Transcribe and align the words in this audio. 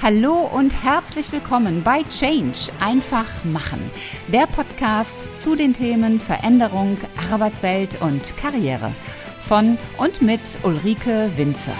Hallo 0.00 0.46
und 0.46 0.84
herzlich 0.84 1.32
willkommen 1.32 1.82
bei 1.82 2.04
Change 2.04 2.70
einfach 2.78 3.44
machen, 3.44 3.90
der 4.28 4.46
Podcast 4.46 5.28
zu 5.36 5.56
den 5.56 5.74
Themen 5.74 6.20
Veränderung, 6.20 6.96
Arbeitswelt 7.32 8.00
und 8.00 8.36
Karriere 8.36 8.92
von 9.40 9.76
und 9.96 10.22
mit 10.22 10.40
Ulrike 10.62 11.32
Winzer. 11.36 11.72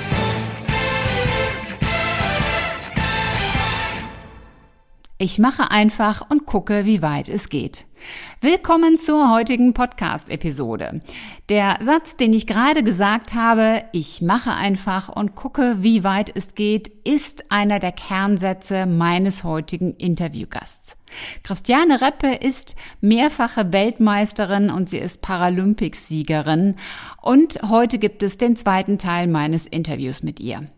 Ich 5.19 5.39
mache 5.39 5.71
einfach 5.71 6.29
und 6.29 6.45
gucke, 6.45 6.87
wie 6.87 7.03
weit 7.03 7.29
es 7.29 7.49
geht. 7.49 7.88
Willkommen 8.41 8.99
zur 8.99 9.33
heutigen 9.33 9.75
Podcast-Episode. 9.75 11.01
Der 11.49 11.79
Satz, 11.81 12.17
den 12.17 12.33
ich 12.33 12.47
gerade 12.47 12.83
gesagt 12.85 13.35
habe, 13.35 13.83
ich 13.93 14.23
mache 14.23 14.53
einfach 14.53 15.09
und 15.09 15.35
gucke, 15.35 15.79
wie 15.81 16.05
weit 16.05 16.31
es 16.35 16.55
geht, 16.55 16.89
ist 17.05 17.51
einer 17.51 17.81
der 17.81 17.93
Kernsätze 17.93 18.87
meines 18.87 19.45
heutigen 19.45 19.95
Interviewgasts. 19.95 20.97
Christiane 21.43 22.01
Reppe 22.01 22.29
ist 22.29 22.77
mehrfache 23.01 23.73
Weltmeisterin 23.73 24.71
und 24.71 24.89
sie 24.89 24.99
ist 24.99 25.21
Paralympics-Siegerin. 25.21 26.77
Und 27.21 27.59
heute 27.69 27.99
gibt 27.99 28.23
es 28.23 28.39
den 28.39 28.57
zweiten 28.57 28.99
Teil 28.99 29.27
meines 29.27 29.67
Interviews 29.67 30.23
mit 30.23 30.39
ihr. 30.39 30.69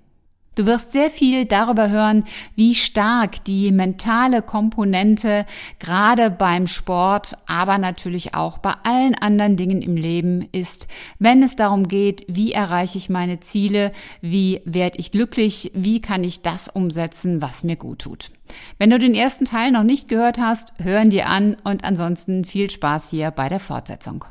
Du 0.57 0.67
wirst 0.67 0.91
sehr 0.91 1.11
viel 1.11 1.45
darüber 1.45 1.91
hören, 1.91 2.25
wie 2.57 2.75
stark 2.75 3.45
die 3.45 3.71
mentale 3.71 4.43
Komponente 4.43 5.47
gerade 5.79 6.29
beim 6.29 6.67
Sport, 6.67 7.37
aber 7.47 7.79
natürlich 7.79 8.35
auch 8.35 8.59
bei 8.59 8.75
allen 8.83 9.15
anderen 9.15 9.57
Dingen 9.57 9.81
im 9.81 9.97
Leben 9.97 10.49
ist, 10.51 10.89
wenn 11.21 11.45
es 11.45 11.55
darum 11.55 11.87
geht, 11.87 12.25
wie 12.27 12.53
erreiche 12.53 12.99
ich 12.99 13.09
meine 13.09 13.39
Ziele, 13.39 13.93
wie 14.23 14.61
werde 14.65 14.99
ich 14.99 15.13
glücklich, 15.13 15.71
wie 15.73 16.01
kann 16.01 16.25
ich 16.25 16.43
das 16.43 16.69
umsetzen, 16.69 17.41
was 17.41 17.63
mir 17.63 17.77
gut 17.77 18.01
tut. 18.01 18.33
Wenn 18.77 18.91
du 18.91 18.99
den 18.99 19.15
ersten 19.15 19.45
Teil 19.45 19.71
noch 19.71 19.85
nicht 19.85 20.09
gehört 20.09 20.39
hast, 20.39 20.75
hören 20.83 21.11
dir 21.11 21.29
an 21.29 21.57
und 21.63 21.85
ansonsten 21.85 22.45
viel 22.45 22.69
Spaß 22.69 23.11
hier 23.11 23.31
bei 23.31 23.49
der 23.49 23.61
Fortsetzung. 23.61 24.25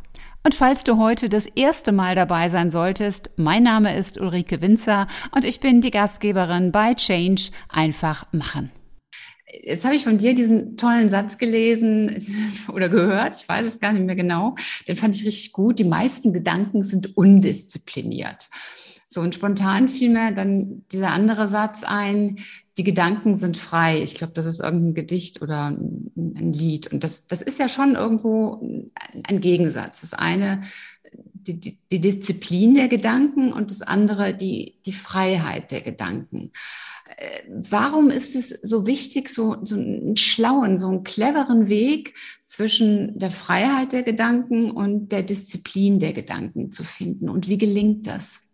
Und 0.43 0.55
falls 0.55 0.83
du 0.83 0.97
heute 0.97 1.27
das 1.27 1.47
erste 1.47 1.91
Mal 1.91 2.15
dabei 2.15 2.49
sein 2.49 2.71
solltest, 2.71 3.31
mein 3.35 3.63
Name 3.63 3.95
ist 3.95 4.19
Ulrike 4.19 4.61
Winzer 4.61 5.07
und 5.31 5.43
ich 5.43 5.59
bin 5.59 5.81
die 5.81 5.91
Gastgeberin 5.91 6.71
bei 6.71 6.93
Change 6.93 7.51
einfach 7.67 8.25
machen. 8.31 8.71
Jetzt 9.63 9.83
habe 9.83 9.95
ich 9.95 10.03
von 10.03 10.17
dir 10.17 10.35
diesen 10.35 10.77
tollen 10.77 11.09
Satz 11.09 11.37
gelesen 11.37 12.25
oder 12.73 12.87
gehört, 12.87 13.41
ich 13.41 13.49
weiß 13.49 13.65
es 13.65 13.79
gar 13.79 13.91
nicht 13.93 14.05
mehr 14.05 14.15
genau. 14.15 14.55
Den 14.87 14.95
fand 14.95 15.15
ich 15.15 15.25
richtig 15.25 15.51
gut. 15.51 15.79
Die 15.79 15.83
meisten 15.83 16.33
Gedanken 16.33 16.83
sind 16.83 17.17
undiszipliniert. 17.17 18.49
So, 19.11 19.21
und 19.21 19.33
spontan 19.33 19.89
fiel 19.89 20.11
mir 20.11 20.31
dann 20.31 20.85
dieser 20.91 21.09
andere 21.09 21.47
Satz 21.47 21.83
ein, 21.83 22.38
die 22.77 22.83
Gedanken 22.83 23.35
sind 23.35 23.57
frei. 23.57 24.03
Ich 24.03 24.13
glaube, 24.13 24.33
das 24.33 24.45
ist 24.45 24.59
irgendein 24.59 24.93
Gedicht 24.93 25.41
oder 25.41 25.69
ein 25.69 26.53
Lied. 26.53 26.93
Und 26.93 27.03
das, 27.03 27.25
das 27.25 27.41
ist 27.41 27.59
ja 27.59 27.69
schon 27.69 27.95
irgendwo 27.95 28.61
ein 29.23 29.41
Gegensatz. 29.41 30.02
Das 30.02 30.13
eine, 30.13 30.61
die, 31.11 31.59
die, 31.59 31.80
die 31.91 31.99
Disziplin 32.02 32.75
der 32.75 32.87
Gedanken 32.87 33.52
und 33.52 33.71
das 33.71 33.81
andere, 33.81 34.35
die, 34.35 34.80
die 34.85 34.93
Freiheit 34.93 35.71
der 35.71 35.81
Gedanken. 35.81 36.52
Äh, 37.17 37.43
warum 37.49 38.11
ist 38.11 38.35
es 38.35 38.49
so 38.49 38.85
wichtig, 38.85 39.30
so, 39.30 39.57
so 39.63 39.75
einen 39.75 40.17
schlauen, 40.17 40.77
so 40.77 40.87
einen 40.87 41.03
cleveren 41.03 41.67
Weg 41.67 42.13
zwischen 42.45 43.17
der 43.17 43.31
Freiheit 43.31 43.91
der 43.91 44.03
Gedanken 44.03 44.69
und 44.69 45.11
der 45.11 45.23
Disziplin 45.23 45.97
der 45.97 46.13
Gedanken 46.13 46.69
zu 46.69 46.83
finden? 46.83 47.27
Und 47.27 47.47
wie 47.47 47.57
gelingt 47.57 48.05
das? 48.05 48.48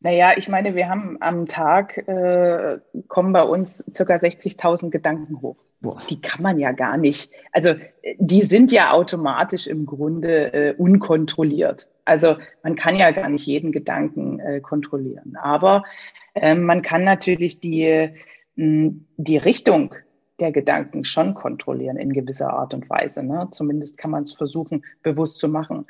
Naja, 0.00 0.32
ich 0.36 0.48
meine, 0.48 0.74
wir 0.74 0.88
haben 0.88 1.18
am 1.20 1.46
Tag, 1.46 1.98
äh, 2.08 2.78
kommen 3.08 3.32
bei 3.32 3.42
uns 3.42 3.84
circa 3.94 4.14
60.000 4.14 4.90
Gedanken 4.90 5.42
hoch. 5.42 5.56
Boah. 5.82 5.96
Die 6.08 6.20
kann 6.20 6.42
man 6.42 6.58
ja 6.58 6.72
gar 6.72 6.96
nicht. 6.96 7.30
Also 7.52 7.74
die 8.18 8.42
sind 8.42 8.70
ja 8.72 8.92
automatisch 8.92 9.66
im 9.66 9.86
Grunde 9.86 10.52
äh, 10.52 10.74
unkontrolliert. 10.76 11.88
Also 12.04 12.36
man 12.62 12.76
kann 12.76 12.96
ja 12.96 13.10
gar 13.12 13.28
nicht 13.28 13.46
jeden 13.46 13.72
Gedanken 13.72 14.40
äh, 14.40 14.60
kontrollieren. 14.60 15.36
Aber 15.36 15.84
äh, 16.34 16.54
man 16.54 16.82
kann 16.82 17.04
natürlich 17.04 17.60
die, 17.60 18.10
mh, 18.56 18.92
die 19.16 19.38
Richtung 19.38 19.94
der 20.38 20.52
Gedanken 20.52 21.04
schon 21.04 21.34
kontrollieren 21.34 21.96
in 21.96 22.12
gewisser 22.12 22.52
Art 22.52 22.74
und 22.74 22.88
Weise. 22.90 23.22
Ne? 23.22 23.48
Zumindest 23.50 23.98
kann 23.98 24.10
man 24.10 24.24
es 24.24 24.32
versuchen, 24.32 24.84
bewusst 25.02 25.38
zu 25.38 25.48
machen. 25.48 25.86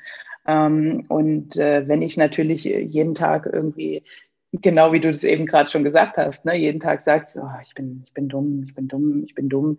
Ähm, 0.46 1.04
und 1.08 1.56
äh, 1.56 1.86
wenn 1.86 2.02
ich 2.02 2.16
natürlich 2.16 2.64
jeden 2.64 3.14
Tag 3.14 3.48
irgendwie, 3.50 4.04
genau 4.52 4.92
wie 4.92 5.00
du 5.00 5.10
das 5.10 5.24
eben 5.24 5.46
gerade 5.46 5.70
schon 5.70 5.84
gesagt 5.84 6.16
hast, 6.16 6.44
ne, 6.44 6.56
jeden 6.56 6.80
Tag 6.80 7.00
sagst, 7.00 7.36
oh, 7.36 7.48
ich, 7.62 7.74
bin, 7.74 8.02
ich 8.04 8.14
bin 8.14 8.28
dumm, 8.28 8.64
ich 8.64 8.74
bin 8.74 8.88
dumm, 8.88 9.24
ich 9.24 9.34
bin 9.34 9.48
dumm, 9.48 9.78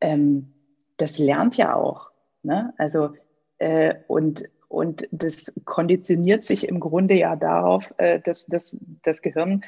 ähm, 0.00 0.54
das 0.96 1.18
lernt 1.18 1.56
ja 1.56 1.74
auch. 1.74 2.10
Ne? 2.42 2.72
Also, 2.78 3.10
äh, 3.58 3.94
und, 4.06 4.44
und 4.68 5.08
das 5.10 5.52
konditioniert 5.64 6.44
sich 6.44 6.68
im 6.68 6.80
Grunde 6.80 7.14
ja 7.14 7.36
darauf, 7.36 7.92
äh, 7.98 8.20
dass, 8.20 8.46
dass 8.46 8.76
das 9.02 9.22
Gehirn, 9.22 9.64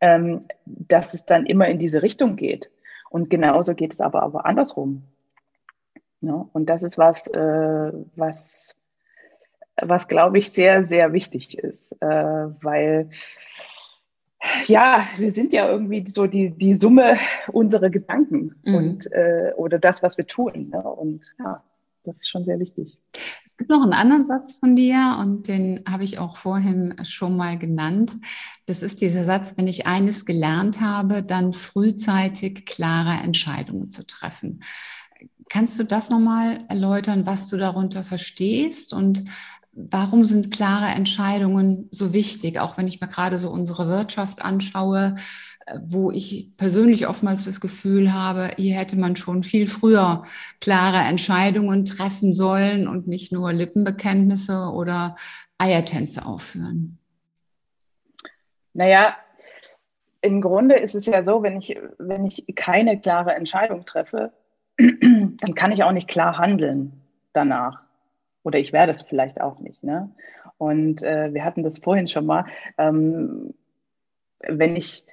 ähm, 0.00 0.40
dass 0.64 1.14
es 1.14 1.24
dann 1.24 1.46
immer 1.46 1.68
in 1.68 1.78
diese 1.78 2.02
Richtung 2.02 2.36
geht. 2.36 2.70
Und 3.10 3.30
genauso 3.30 3.74
geht 3.74 3.92
es 3.92 4.00
aber, 4.00 4.22
aber 4.22 4.46
andersrum. 4.46 5.02
Ne? 6.20 6.48
Und 6.52 6.70
das 6.70 6.82
ist 6.82 6.98
was, 6.98 7.26
äh, 7.28 7.92
was, 8.14 8.76
was, 9.82 10.08
glaube 10.08 10.38
ich, 10.38 10.50
sehr, 10.50 10.84
sehr 10.84 11.12
wichtig 11.12 11.58
ist, 11.58 11.92
äh, 12.00 12.06
weil 12.06 13.10
ja, 14.66 15.06
wir 15.16 15.32
sind 15.32 15.52
ja 15.52 15.68
irgendwie 15.68 16.04
so 16.08 16.26
die, 16.26 16.50
die 16.50 16.74
Summe 16.74 17.18
unserer 17.52 17.90
Gedanken 17.90 18.54
mhm. 18.64 18.74
und 18.74 19.12
äh, 19.12 19.52
oder 19.56 19.78
das, 19.78 20.02
was 20.02 20.16
wir 20.16 20.26
tun. 20.26 20.70
Ne? 20.70 20.82
Und 20.82 21.34
ja, 21.38 21.62
das 22.04 22.16
ist 22.16 22.28
schon 22.28 22.44
sehr 22.44 22.58
wichtig. 22.58 22.98
Es 23.44 23.56
gibt 23.56 23.70
noch 23.70 23.82
einen 23.82 23.92
anderen 23.92 24.24
Satz 24.24 24.58
von 24.58 24.76
dir 24.76 25.18
und 25.20 25.48
den 25.48 25.84
habe 25.88 26.04
ich 26.04 26.18
auch 26.18 26.36
vorhin 26.36 26.94
schon 27.04 27.36
mal 27.36 27.58
genannt. 27.58 28.16
Das 28.66 28.82
ist 28.82 29.02
dieser 29.02 29.24
Satz, 29.24 29.54
wenn 29.56 29.66
ich 29.66 29.86
eines 29.86 30.24
gelernt 30.24 30.80
habe, 30.80 31.22
dann 31.22 31.52
frühzeitig 31.52 32.64
klare 32.64 33.22
Entscheidungen 33.22 33.90
zu 33.90 34.06
treffen. 34.06 34.62
Kannst 35.50 35.78
du 35.78 35.84
das 35.84 36.10
nochmal 36.10 36.64
erläutern, 36.68 37.26
was 37.26 37.48
du 37.48 37.56
darunter 37.56 38.04
verstehst 38.04 38.94
und 38.94 39.24
warum 39.90 40.24
sind 40.24 40.50
klare 40.50 40.94
Entscheidungen 40.94 41.88
so 41.90 42.12
wichtig? 42.12 42.60
Auch 42.60 42.76
wenn 42.76 42.88
ich 42.88 43.00
mir 43.00 43.08
gerade 43.08 43.38
so 43.38 43.50
unsere 43.50 43.88
Wirtschaft 43.88 44.44
anschaue, 44.44 45.16
äh, 45.66 45.78
wo 45.82 46.10
ich 46.10 46.52
persönlich 46.56 47.06
oftmals 47.06 47.44
das 47.44 47.60
Gefühl 47.60 48.12
habe, 48.12 48.50
hier 48.56 48.76
hätte 48.76 48.96
man 48.96 49.16
schon 49.16 49.42
viel 49.42 49.66
früher 49.66 50.24
klare 50.60 50.98
Entscheidungen 50.98 51.84
treffen 51.84 52.34
sollen 52.34 52.88
und 52.88 53.06
nicht 53.06 53.32
nur 53.32 53.52
Lippenbekenntnisse 53.52 54.70
oder 54.72 55.16
Eiertänze 55.58 56.24
aufführen. 56.26 56.98
Naja, 58.72 59.16
im 60.22 60.40
Grunde 60.40 60.76
ist 60.76 60.94
es 60.94 61.06
ja 61.06 61.22
so, 61.22 61.42
wenn 61.42 61.56
ich, 61.56 61.78
wenn 61.98 62.24
ich 62.24 62.44
keine 62.54 63.00
klare 63.00 63.34
Entscheidung 63.34 63.84
treffe, 63.84 64.32
dann 64.78 65.54
kann 65.54 65.72
ich 65.72 65.82
auch 65.82 65.92
nicht 65.92 66.08
klar 66.08 66.38
handeln 66.38 67.00
danach. 67.32 67.89
Oder 68.42 68.58
ich 68.58 68.72
werde 68.72 68.90
es 68.90 69.02
vielleicht 69.02 69.40
auch 69.40 69.58
nicht. 69.58 69.82
Ne? 69.82 70.10
Und 70.58 71.02
äh, 71.02 71.32
wir 71.32 71.44
hatten 71.44 71.62
das 71.62 71.78
vorhin 71.78 72.08
schon 72.08 72.26
mal. 72.26 72.46
Ähm, 72.78 73.54
wenn, 74.40 74.76
ich, 74.76 75.04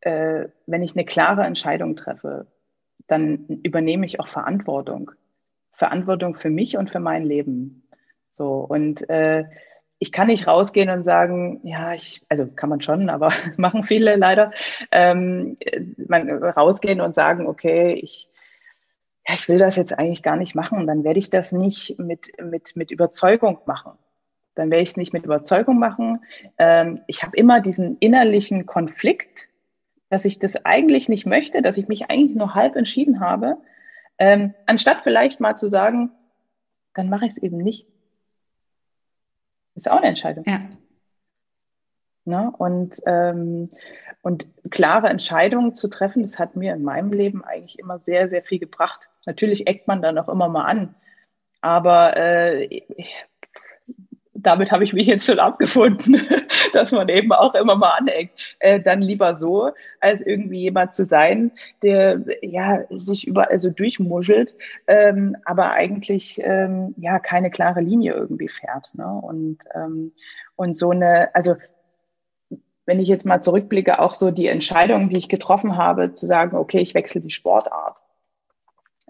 äh, 0.00 0.46
wenn 0.66 0.82
ich 0.82 0.94
eine 0.94 1.04
klare 1.04 1.44
Entscheidung 1.44 1.96
treffe, 1.96 2.46
dann 3.06 3.60
übernehme 3.62 4.06
ich 4.06 4.20
auch 4.20 4.28
Verantwortung. 4.28 5.10
Verantwortung 5.72 6.36
für 6.36 6.50
mich 6.50 6.76
und 6.76 6.90
für 6.90 7.00
mein 7.00 7.24
Leben. 7.24 7.88
So, 8.30 8.54
und 8.60 9.08
äh, 9.08 9.44
ich 9.98 10.12
kann 10.12 10.26
nicht 10.26 10.46
rausgehen 10.46 10.90
und 10.90 11.04
sagen, 11.04 11.60
ja, 11.64 11.94
ich, 11.94 12.24
also 12.28 12.46
kann 12.46 12.68
man 12.68 12.82
schon, 12.82 13.08
aber 13.08 13.32
machen 13.56 13.84
viele 13.84 14.16
leider, 14.16 14.52
ähm, 14.90 15.56
man, 15.96 16.30
rausgehen 16.30 17.00
und 17.00 17.14
sagen, 17.14 17.46
okay, 17.46 17.94
ich 17.94 18.28
ja, 19.28 19.34
ich 19.34 19.48
will 19.48 19.58
das 19.58 19.76
jetzt 19.76 19.98
eigentlich 19.98 20.22
gar 20.22 20.36
nicht 20.36 20.54
machen, 20.54 20.86
dann 20.86 21.04
werde 21.04 21.18
ich 21.18 21.30
das 21.30 21.52
nicht 21.52 21.98
mit, 21.98 22.30
mit, 22.40 22.76
mit 22.76 22.90
Überzeugung 22.90 23.58
machen. 23.66 23.92
Dann 24.54 24.70
werde 24.70 24.82
ich 24.82 24.90
es 24.90 24.96
nicht 24.96 25.12
mit 25.12 25.24
Überzeugung 25.24 25.78
machen. 25.78 26.24
Ähm, 26.58 27.00
ich 27.06 27.22
habe 27.22 27.36
immer 27.36 27.60
diesen 27.60 27.98
innerlichen 27.98 28.66
Konflikt, 28.66 29.48
dass 30.08 30.24
ich 30.24 30.38
das 30.38 30.64
eigentlich 30.64 31.08
nicht 31.08 31.26
möchte, 31.26 31.60
dass 31.60 31.76
ich 31.76 31.88
mich 31.88 32.08
eigentlich 32.10 32.36
nur 32.36 32.54
halb 32.54 32.76
entschieden 32.76 33.20
habe, 33.20 33.58
ähm, 34.18 34.54
anstatt 34.64 35.02
vielleicht 35.02 35.40
mal 35.40 35.56
zu 35.56 35.68
sagen, 35.68 36.10
dann 36.94 37.10
mache 37.10 37.26
ich 37.26 37.32
es 37.32 37.38
eben 37.38 37.58
nicht. 37.58 37.86
Ist 39.74 39.90
auch 39.90 39.98
eine 39.98 40.06
Entscheidung. 40.06 40.44
Ja. 40.46 40.60
Ne? 42.26 42.52
Und, 42.58 43.00
ähm, 43.06 43.68
und 44.22 44.48
klare 44.70 45.08
Entscheidungen 45.08 45.74
zu 45.74 45.88
treffen, 45.88 46.22
das 46.22 46.38
hat 46.38 46.56
mir 46.56 46.74
in 46.74 46.82
meinem 46.82 47.10
Leben 47.10 47.44
eigentlich 47.44 47.78
immer 47.78 47.98
sehr, 47.98 48.28
sehr 48.28 48.42
viel 48.42 48.58
gebracht. 48.58 49.08
Natürlich 49.24 49.66
eckt 49.66 49.86
man 49.86 50.02
dann 50.02 50.18
auch 50.18 50.28
immer 50.28 50.48
mal 50.48 50.64
an. 50.64 50.94
Aber 51.60 52.16
äh, 52.16 52.82
damit 54.46 54.70
habe 54.70 54.84
ich 54.84 54.92
mich 54.92 55.06
jetzt 55.06 55.26
schon 55.26 55.38
abgefunden, 55.38 56.26
dass 56.72 56.92
man 56.92 57.08
eben 57.08 57.32
auch 57.32 57.54
immer 57.54 57.74
mal 57.74 57.96
aneckt. 57.98 58.56
Äh, 58.60 58.80
dann 58.80 59.02
lieber 59.02 59.34
so, 59.34 59.70
als 60.00 60.20
irgendwie 60.20 60.60
jemand 60.60 60.94
zu 60.94 61.04
sein, 61.04 61.52
der 61.82 62.22
ja 62.42 62.84
sich 62.90 63.26
überall 63.26 63.58
so 63.58 63.70
durchmuschelt, 63.70 64.54
ähm, 64.86 65.36
aber 65.44 65.72
eigentlich 65.72 66.40
ähm, 66.42 66.94
ja 66.96 67.18
keine 67.18 67.50
klare 67.50 67.80
Linie 67.80 68.14
irgendwie 68.14 68.48
fährt. 68.48 68.94
Ne? 68.94 69.06
Und, 69.06 69.58
ähm, 69.74 70.12
und 70.54 70.76
so 70.76 70.90
eine, 70.90 71.34
also 71.34 71.56
wenn 72.86 73.00
ich 73.00 73.08
jetzt 73.08 73.26
mal 73.26 73.42
zurückblicke, 73.42 73.98
auch 74.00 74.14
so 74.14 74.30
die 74.30 74.46
Entscheidung, 74.46 75.10
die 75.10 75.18
ich 75.18 75.28
getroffen 75.28 75.76
habe, 75.76 76.14
zu 76.14 76.26
sagen, 76.26 76.56
okay, 76.56 76.78
ich 76.78 76.94
wechsle 76.94 77.20
die 77.20 77.30
Sportart. 77.30 78.00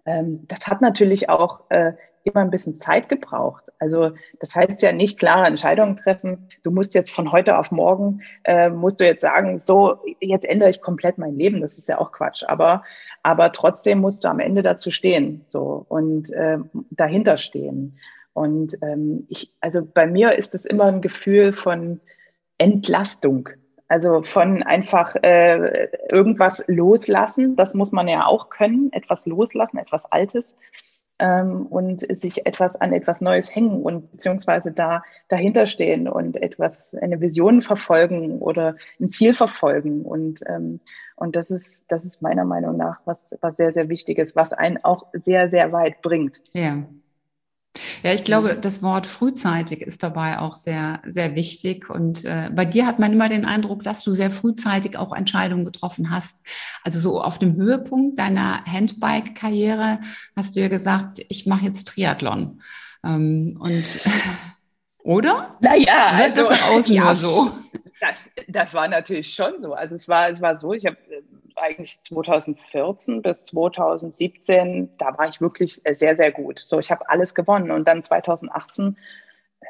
Ähm, 0.06 0.44
das 0.48 0.66
hat 0.66 0.80
natürlich 0.80 1.28
auch 1.28 1.70
äh, 1.70 1.92
immer 2.24 2.40
ein 2.40 2.50
bisschen 2.50 2.76
Zeit 2.76 3.08
gebraucht. 3.08 3.64
Also 3.78 4.12
das 4.40 4.54
heißt 4.56 4.82
ja 4.82 4.92
nicht 4.92 5.18
klare 5.18 5.46
Entscheidungen 5.46 5.96
treffen. 5.96 6.48
Du 6.62 6.70
musst 6.70 6.94
jetzt 6.94 7.10
von 7.10 7.30
heute 7.30 7.58
auf 7.58 7.70
morgen, 7.70 8.22
äh, 8.44 8.70
musst 8.70 9.00
du 9.00 9.04
jetzt 9.04 9.20
sagen, 9.20 9.58
so, 9.58 9.98
jetzt 10.20 10.48
ändere 10.48 10.70
ich 10.70 10.80
komplett 10.80 11.18
mein 11.18 11.36
Leben. 11.36 11.60
Das 11.60 11.78
ist 11.78 11.88
ja 11.88 11.98
auch 11.98 12.12
Quatsch. 12.12 12.42
Aber, 12.46 12.82
aber 13.22 13.52
trotzdem 13.52 14.00
musst 14.00 14.24
du 14.24 14.28
am 14.28 14.40
Ende 14.40 14.62
dazu 14.62 14.90
stehen 14.90 15.44
so 15.46 15.84
und 15.88 16.32
äh, 16.32 16.58
dahinter 16.90 17.38
stehen. 17.38 17.98
Und 18.32 18.76
ähm, 18.82 19.26
ich, 19.28 19.52
also 19.60 19.84
bei 19.84 20.06
mir 20.06 20.36
ist 20.36 20.54
es 20.54 20.64
immer 20.64 20.84
ein 20.84 21.00
Gefühl 21.00 21.52
von 21.52 22.00
Entlastung. 22.58 23.50
Also 23.88 24.22
von 24.22 24.62
einfach 24.62 25.14
äh, 25.22 25.88
irgendwas 26.10 26.64
loslassen, 26.66 27.56
das 27.56 27.74
muss 27.74 27.92
man 27.92 28.08
ja 28.08 28.26
auch 28.26 28.50
können, 28.50 28.92
etwas 28.92 29.26
loslassen, 29.26 29.78
etwas 29.78 30.10
Altes 30.10 30.56
ähm, 31.18 31.66
und 31.66 32.00
sich 32.00 32.46
etwas 32.46 32.76
an 32.76 32.92
etwas 32.92 33.20
Neues 33.20 33.54
hängen 33.54 33.82
und 33.82 34.10
beziehungsweise 34.12 34.72
da 34.72 35.02
dahinter 35.28 35.66
stehen 35.66 36.08
und 36.08 36.36
etwas, 36.36 36.94
eine 37.00 37.20
Vision 37.20 37.62
verfolgen 37.62 38.38
oder 38.38 38.76
ein 39.00 39.10
Ziel 39.10 39.32
verfolgen. 39.32 40.02
Und, 40.02 40.40
ähm, 40.46 40.80
und 41.14 41.36
das 41.36 41.50
ist, 41.50 41.90
das 41.90 42.04
ist 42.04 42.22
meiner 42.22 42.44
Meinung 42.44 42.76
nach 42.76 43.00
was, 43.04 43.24
was 43.40 43.56
sehr, 43.56 43.72
sehr 43.72 43.88
wichtig 43.88 44.18
ist, 44.18 44.36
was 44.36 44.52
einen 44.52 44.82
auch 44.84 45.06
sehr, 45.12 45.48
sehr 45.48 45.72
weit 45.72 46.02
bringt. 46.02 46.42
Ja. 46.52 46.82
Ja, 48.02 48.12
ich 48.12 48.24
glaube, 48.24 48.54
mhm. 48.54 48.60
das 48.60 48.82
Wort 48.82 49.06
frühzeitig 49.06 49.82
ist 49.82 50.02
dabei 50.02 50.38
auch 50.38 50.54
sehr, 50.54 51.00
sehr 51.06 51.34
wichtig. 51.34 51.90
Und 51.90 52.24
äh, 52.24 52.50
bei 52.52 52.64
dir 52.64 52.86
hat 52.86 52.98
man 52.98 53.12
immer 53.12 53.28
den 53.28 53.44
Eindruck, 53.44 53.82
dass 53.82 54.04
du 54.04 54.12
sehr 54.12 54.30
frühzeitig 54.30 54.96
auch 54.96 55.14
Entscheidungen 55.14 55.64
getroffen 55.64 56.10
hast. 56.10 56.46
Also 56.84 56.98
so 57.00 57.20
auf 57.20 57.38
dem 57.38 57.56
Höhepunkt 57.56 58.18
deiner 58.18 58.64
Handbike-Karriere 58.64 60.00
hast 60.36 60.56
du 60.56 60.60
ja 60.60 60.68
gesagt, 60.68 61.24
ich 61.28 61.46
mache 61.46 61.66
jetzt 61.66 61.88
Triathlon. 61.88 62.60
Ähm, 63.04 63.56
und 63.60 63.84
oder? 65.02 65.56
Naja, 65.60 66.08
also, 66.12 66.48
das 66.48 66.62
außen 66.62 66.94
ja, 66.96 67.14
so. 67.14 67.52
Das, 68.00 68.30
das 68.48 68.74
war 68.74 68.88
natürlich 68.88 69.32
schon 69.32 69.60
so. 69.60 69.72
Also 69.72 69.94
es 69.94 70.08
war, 70.08 70.28
es 70.28 70.40
war 70.40 70.56
so, 70.56 70.72
ich 70.72 70.84
habe 70.84 70.96
eigentlich 71.56 72.02
2014 72.02 73.22
bis 73.22 73.44
2017, 73.44 74.90
da 74.98 75.16
war 75.18 75.28
ich 75.28 75.40
wirklich 75.40 75.82
sehr, 75.84 76.16
sehr 76.16 76.32
gut. 76.32 76.58
So, 76.58 76.78
ich 76.78 76.90
habe 76.90 77.08
alles 77.08 77.34
gewonnen. 77.34 77.70
Und 77.70 77.86
dann 77.86 78.02
2018 78.02 78.96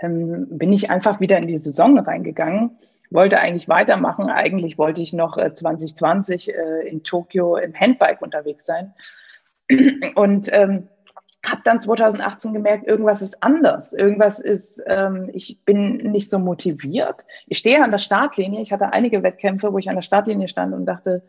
ähm, 0.00 0.47
bin 0.50 0.73
ich 0.73 0.91
einfach 0.91 1.21
wieder 1.21 1.38
in 1.38 1.47
die 1.47 1.56
Saison 1.56 1.99
reingegangen, 1.99 2.79
wollte 3.11 3.38
eigentlich 3.38 3.69
weitermachen. 3.69 4.29
Eigentlich 4.31 4.79
wollte 4.79 5.00
ich 5.00 5.12
noch 5.12 5.38
äh, 5.38 5.55
2020 5.55 6.55
äh, 6.55 6.88
in 6.88 7.03
Tokio 7.03 7.56
im 7.56 7.75
Handbike 7.75 8.23
unterwegs 8.23 8.67
sein. 8.67 8.94
Und 10.15 10.53
ähm, 10.53 10.88
habe 11.44 11.61
dann 11.65 11.81
2018 11.81 12.53
gemerkt, 12.53 12.87
irgendwas 12.87 13.23
ist 13.23 13.43
anders. 13.43 13.93
Irgendwas 13.93 14.41
ist, 14.41 14.83
ähm, 14.87 15.29
ich 15.33 15.65
bin 15.65 15.97
nicht 15.99 16.31
so 16.31 16.38
motiviert. 16.38 17.25
Ich 17.47 17.59
stehe 17.59 17.83
an 17.83 17.91
der 17.93 17.99
Startlinie. 17.99 18.62
Ich 18.62 18.73
hatte 18.73 18.93
einige 18.93 19.23
Wettkämpfe, 19.23 19.73
wo 19.73 19.79
ich 19.79 19.88
an 19.88 19.94
der 19.94 20.03
Startlinie 20.03 20.49
stand 20.49 20.75
und 20.75 20.87
dachte, 20.87 21.23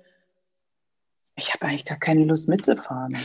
ich 1.37 1.53
habe 1.53 1.65
eigentlich 1.65 1.85
gar 1.85 1.97
keine 1.97 2.25
Lust 2.25 2.47
mitzufahren. 2.49 3.15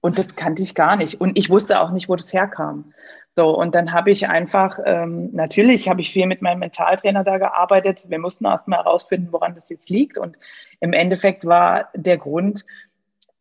Und 0.00 0.18
das 0.18 0.36
kannte 0.36 0.62
ich 0.62 0.74
gar 0.74 0.96
nicht. 0.96 1.20
Und 1.20 1.38
ich 1.38 1.50
wusste 1.50 1.80
auch 1.80 1.90
nicht, 1.90 2.08
wo 2.08 2.16
das 2.16 2.32
herkam. 2.32 2.92
So, 3.36 3.56
und 3.56 3.74
dann 3.74 3.92
habe 3.92 4.10
ich 4.10 4.28
einfach, 4.28 4.78
ähm, 4.84 5.30
natürlich 5.32 5.88
habe 5.88 6.00
ich 6.00 6.10
viel 6.10 6.26
mit 6.26 6.42
meinem 6.42 6.60
Mentaltrainer 6.60 7.22
da 7.24 7.38
gearbeitet. 7.38 8.06
Wir 8.08 8.18
mussten 8.18 8.46
erst 8.46 8.66
mal 8.66 8.78
herausfinden, 8.78 9.28
woran 9.30 9.54
das 9.54 9.68
jetzt 9.68 9.90
liegt. 9.90 10.18
Und 10.18 10.36
im 10.80 10.92
Endeffekt 10.92 11.44
war 11.44 11.88
der 11.94 12.16
Grund, 12.16 12.64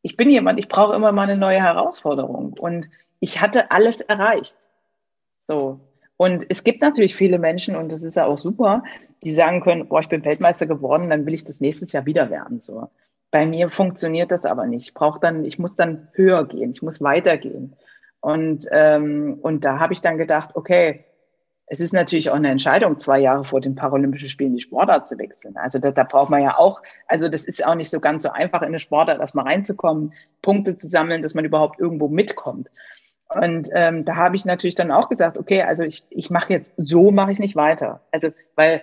ich 0.02 0.18
bin 0.18 0.30
jemand, 0.30 0.60
ich 0.60 0.68
brauche 0.68 0.96
immer 0.96 1.12
mal 1.12 1.24
eine 1.24 1.38
neue 1.38 1.62
Herausforderung. 1.62 2.54
Und 2.54 2.90
ich 3.20 3.42
hatte 3.42 3.72
alles 3.72 4.02
erreicht. 4.02 4.56
So. 5.48 5.80
Und 6.18 6.46
es 6.50 6.64
gibt 6.64 6.82
natürlich 6.82 7.16
viele 7.16 7.40
Menschen, 7.40 7.76
und 7.76 7.90
das 7.90 8.02
ist 8.04 8.18
ja 8.18 8.26
auch 8.26 8.38
super, 8.38 8.84
die 9.24 9.34
sagen 9.34 9.62
können, 9.62 9.88
boah, 9.88 10.00
ich 10.00 10.10
bin 10.10 10.26
Weltmeister 10.26 10.66
geworden, 10.66 11.10
dann 11.10 11.26
will 11.26 11.34
ich 11.34 11.44
das 11.44 11.62
nächstes 11.62 11.92
Jahr 11.92 12.06
wieder 12.06 12.30
werden. 12.30 12.60
So. 12.60 12.90
Bei 13.32 13.46
mir 13.46 13.70
funktioniert 13.70 14.32
das 14.32 14.46
aber 14.46 14.66
nicht. 14.66 14.88
Ich 14.88 14.94
brauche 14.94 15.20
dann, 15.20 15.44
ich 15.46 15.60
muss 15.60 15.76
dann 15.76 16.08
höher 16.14 16.48
gehen, 16.48 16.72
ich 16.72 16.82
muss 16.82 17.02
weitergehen. 17.02 17.76
Und, 18.22 18.66
ähm, 18.72 19.40
und 19.42 19.66
da 19.66 19.80
habe 19.80 19.94
ich 19.94 20.02
dann 20.02 20.18
gedacht, 20.18 20.52
okay, 20.56 21.06
es 21.70 21.82
ist 21.82 21.94
natürlich 21.94 22.30
auch 22.30 22.36
eine 22.36 22.50
Entscheidung, 22.50 22.98
zwei 22.98 23.20
Jahre 23.20 23.44
vor 23.44 23.60
den 23.60 23.76
Paralympischen 23.76 24.30
Spielen 24.30 24.56
die 24.56 24.62
Sportart 24.62 25.06
zu 25.08 25.18
wechseln. 25.18 25.58
Also 25.58 25.80
da, 25.80 25.92
da 25.92 26.04
braucht 26.04 26.30
man 26.30 26.42
ja 26.42 26.58
auch, 26.58 26.82
also 27.08 27.28
das 27.28 27.44
ist 27.44 27.66
auch 27.66 27.76
nicht 27.76 27.90
so 27.90 28.00
ganz 28.00 28.24
so 28.24 28.30
einfach 28.30 28.62
in 28.62 28.70
eine 28.70 28.80
Sportart 28.80 29.20
erstmal 29.20 29.46
reinzukommen, 29.46 30.14
Punkte 30.42 30.78
zu 30.78 30.88
sammeln, 30.88 31.22
dass 31.22 31.34
man 31.34 31.44
überhaupt 31.44 31.80
irgendwo 31.80 32.08
mitkommt. 32.08 32.70
Und 33.30 33.70
ähm, 33.74 34.06
da 34.06 34.16
habe 34.16 34.38
ich 34.38 34.46
natürlich 34.46 34.76
dann 34.76 34.92
auch 34.92 35.10
gesagt, 35.10 35.38
okay, 35.38 35.62
also 35.64 35.84
ich, 35.84 36.06
ich 36.10 36.30
mache 36.30 36.54
jetzt, 36.54 36.72
so 36.78 37.12
mache 37.12 37.34
ich 37.34 37.40
nicht 37.40 37.58
weiter. 37.58 38.00
Also, 38.12 38.30
weil 38.56 38.82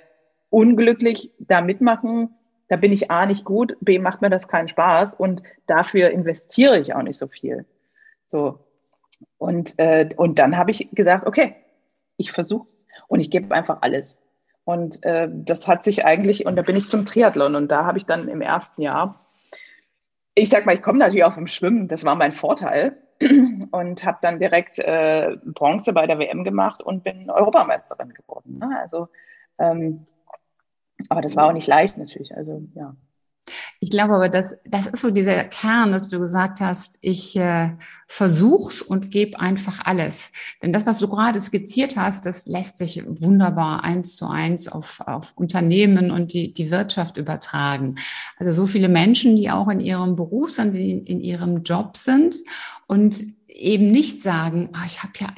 unglücklich 0.51 1.33
da 1.39 1.63
mitmachen, 1.63 2.35
da 2.69 2.77
bin 2.77 2.93
ich 2.93 3.11
A 3.11 3.27
nicht 3.27 3.45
gut, 3.45 3.77
B 3.81 3.99
macht 3.99 4.23
mir 4.23 4.31
das 4.31 4.49
keinen 4.49 4.69
Spaß 4.69 5.15
und 5.15 5.43
dafür 5.67 6.11
investiere 6.11 6.79
ich 6.79 6.95
auch 6.95 7.03
nicht 7.03 7.19
so 7.19 7.27
viel. 7.27 7.67
So. 8.27 8.59
Und, 9.39 9.79
äh, 9.79 10.09
und 10.17 10.39
dann 10.39 10.57
habe 10.57 10.71
ich 10.71 10.89
gesagt, 10.93 11.27
okay, 11.27 11.57
ich 12.17 12.33
versuch's 12.33 12.87
und 13.09 13.21
ich 13.21 13.31
gebe 13.31 13.55
einfach 13.55 13.79
alles. 13.83 14.19
Und 14.65 15.05
äh, 15.05 15.29
das 15.31 15.69
hat 15.69 15.85
sich 15.85 16.05
eigentlich, 16.05 16.47
und 16.47 16.57
da 16.57 16.63
bin 16.63 16.77
ich 16.77 16.89
zum 16.89 17.05
Triathlon 17.05 17.55
und 17.55 17.69
da 17.69 17.85
habe 17.85 17.99
ich 17.99 18.07
dann 18.07 18.29
im 18.29 18.41
ersten 18.41 18.81
Jahr, 18.81 19.21
ich 20.35 20.49
sag 20.49 20.65
mal, 20.67 20.75
ich 20.75 20.83
komme 20.83 20.99
natürlich 20.99 21.25
auch 21.25 21.35
vom 21.35 21.47
Schwimmen, 21.47 21.87
das 21.87 22.05
war 22.05 22.17
mein 22.17 22.33
Vorteil 22.33 22.97
und 23.71 24.05
habe 24.05 24.19
dann 24.23 24.41
direkt 24.41 24.79
äh, 24.79 25.37
Bronze 25.45 25.93
bei 25.93 26.07
der 26.07 26.19
WM 26.19 26.45
gemacht 26.45 26.83
und 26.83 27.05
bin 27.05 27.31
Europameisterin 27.31 28.15
geworden. 28.15 28.59
Ne? 28.59 28.79
Also 28.81 29.09
ähm, 29.59 30.07
aber 31.09 31.21
das 31.21 31.37
war 31.37 31.47
auch 31.47 31.53
nicht 31.53 31.67
leicht 31.67 31.99
natürlich. 31.99 32.35
Also 32.37 32.63
ja. 32.75 32.97
Ich 33.81 33.91
glaube 33.91 34.15
aber, 34.15 34.29
das, 34.31 34.63
das 34.65 34.87
ist 34.87 35.03
so 35.03 35.11
dieser 35.11 35.45
Kern, 35.45 35.93
dass 35.93 36.09
du 36.09 36.19
gesagt 36.19 36.61
hast, 36.61 36.97
ich 37.03 37.37
äh, 37.37 37.73
versuch's 38.07 38.81
und 38.81 39.11
gebe 39.11 39.39
einfach 39.39 39.85
alles. 39.85 40.31
Denn 40.63 40.73
das, 40.73 40.87
was 40.87 40.99
du 41.01 41.09
gerade 41.09 41.39
skizziert 41.41 41.97
hast, 41.97 42.25
das 42.25 42.47
lässt 42.47 42.79
sich 42.79 43.03
wunderbar 43.07 43.85
eins 43.85 44.17
zu 44.17 44.27
eins 44.27 44.69
auf, 44.69 45.03
auf 45.05 45.33
Unternehmen 45.37 46.11
und 46.11 46.33
die, 46.33 46.55
die 46.55 46.71
Wirtschaft 46.71 47.19
übertragen. 47.19 47.97
Also 48.39 48.53
so 48.53 48.67
viele 48.67 48.89
Menschen, 48.89 49.37
die 49.37 49.51
auch 49.51 49.69
in 49.69 49.81
ihrem 49.81 50.17
Beruf 50.17 50.51
sind, 50.51 50.73
die 50.73 50.93
in 50.93 51.21
ihrem 51.21 51.63
Job 51.63 51.99
sind 51.99 52.37
und 52.87 53.23
eben 53.55 53.93
nicht 53.93 54.21
sagen, 54.21 54.69
oh, 54.75 54.85
ich 54.85 55.03
habe 55.03 55.13
ja 55.21 55.29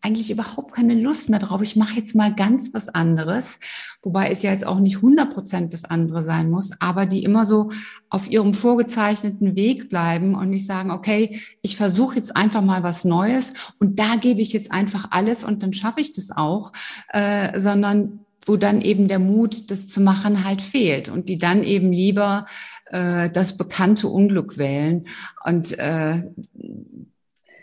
eigentlich 0.00 0.30
überhaupt 0.30 0.72
keine 0.72 0.94
Lust 0.94 1.28
mehr 1.28 1.38
drauf, 1.38 1.60
ich 1.60 1.76
mache 1.76 1.96
jetzt 1.96 2.14
mal 2.14 2.34
ganz 2.34 2.72
was 2.72 2.88
anderes, 2.88 3.60
wobei 4.02 4.30
es 4.30 4.42
ja 4.42 4.50
jetzt 4.50 4.66
auch 4.66 4.80
nicht 4.80 4.96
100 4.96 5.34
Prozent 5.34 5.74
das 5.74 5.84
andere 5.84 6.22
sein 6.22 6.50
muss, 6.50 6.70
aber 6.80 7.04
die 7.04 7.22
immer 7.22 7.44
so 7.44 7.70
auf 8.08 8.30
ihrem 8.30 8.54
vorgezeichneten 8.54 9.56
Weg 9.56 9.90
bleiben 9.90 10.34
und 10.34 10.50
nicht 10.50 10.64
sagen, 10.64 10.90
okay, 10.90 11.40
ich 11.60 11.76
versuche 11.76 12.16
jetzt 12.16 12.34
einfach 12.34 12.62
mal 12.62 12.82
was 12.82 13.04
Neues 13.04 13.52
und 13.78 13.98
da 13.98 14.16
gebe 14.16 14.40
ich 14.40 14.54
jetzt 14.54 14.72
einfach 14.72 15.08
alles 15.10 15.44
und 15.44 15.62
dann 15.62 15.74
schaffe 15.74 16.00
ich 16.00 16.14
das 16.14 16.30
auch, 16.30 16.72
äh, 17.12 17.60
sondern 17.60 18.20
wo 18.46 18.56
dann 18.56 18.80
eben 18.80 19.08
der 19.08 19.18
Mut, 19.18 19.70
das 19.70 19.88
zu 19.88 20.00
machen, 20.00 20.44
halt 20.44 20.62
fehlt 20.62 21.08
und 21.08 21.28
die 21.28 21.36
dann 21.36 21.64
eben 21.64 21.92
lieber 21.92 22.46
äh, 22.86 23.28
das 23.28 23.56
bekannte 23.56 24.06
Unglück 24.08 24.56
wählen. 24.56 25.06
Und 25.44 25.76
äh, 25.78 26.22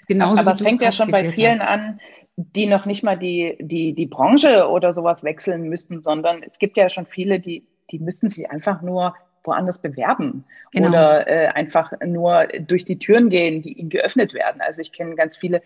Genauso 0.07 0.41
Aber 0.41 0.53
es 0.53 0.61
fängt 0.61 0.81
ja 0.81 0.91
schon 0.91 1.11
bei 1.11 1.29
vielen 1.31 1.59
hast. 1.59 1.71
an, 1.71 1.99
die 2.35 2.65
noch 2.65 2.85
nicht 2.85 3.03
mal 3.03 3.17
die, 3.17 3.57
die, 3.59 3.93
die 3.93 4.05
Branche 4.05 4.67
oder 4.67 4.93
sowas 4.93 5.23
wechseln 5.23 5.69
müssten, 5.69 6.01
sondern 6.01 6.41
es 6.43 6.57
gibt 6.57 6.77
ja 6.77 6.89
schon 6.89 7.05
viele, 7.05 7.39
die, 7.39 7.65
die 7.91 7.99
müssten 7.99 8.29
sich 8.29 8.49
einfach 8.49 8.81
nur 8.81 9.13
woanders 9.43 9.79
bewerben 9.79 10.45
genau. 10.71 10.89
oder 10.89 11.27
äh, 11.27 11.47
einfach 11.47 11.91
nur 12.05 12.47
durch 12.61 12.85
die 12.85 12.97
Türen 12.97 13.29
gehen, 13.29 13.61
die 13.61 13.73
ihnen 13.73 13.89
geöffnet 13.89 14.33
werden. 14.33 14.61
Also 14.61 14.81
ich 14.81 14.93
kenne 14.93 15.15
ganz 15.15 15.37
viele, 15.37 15.61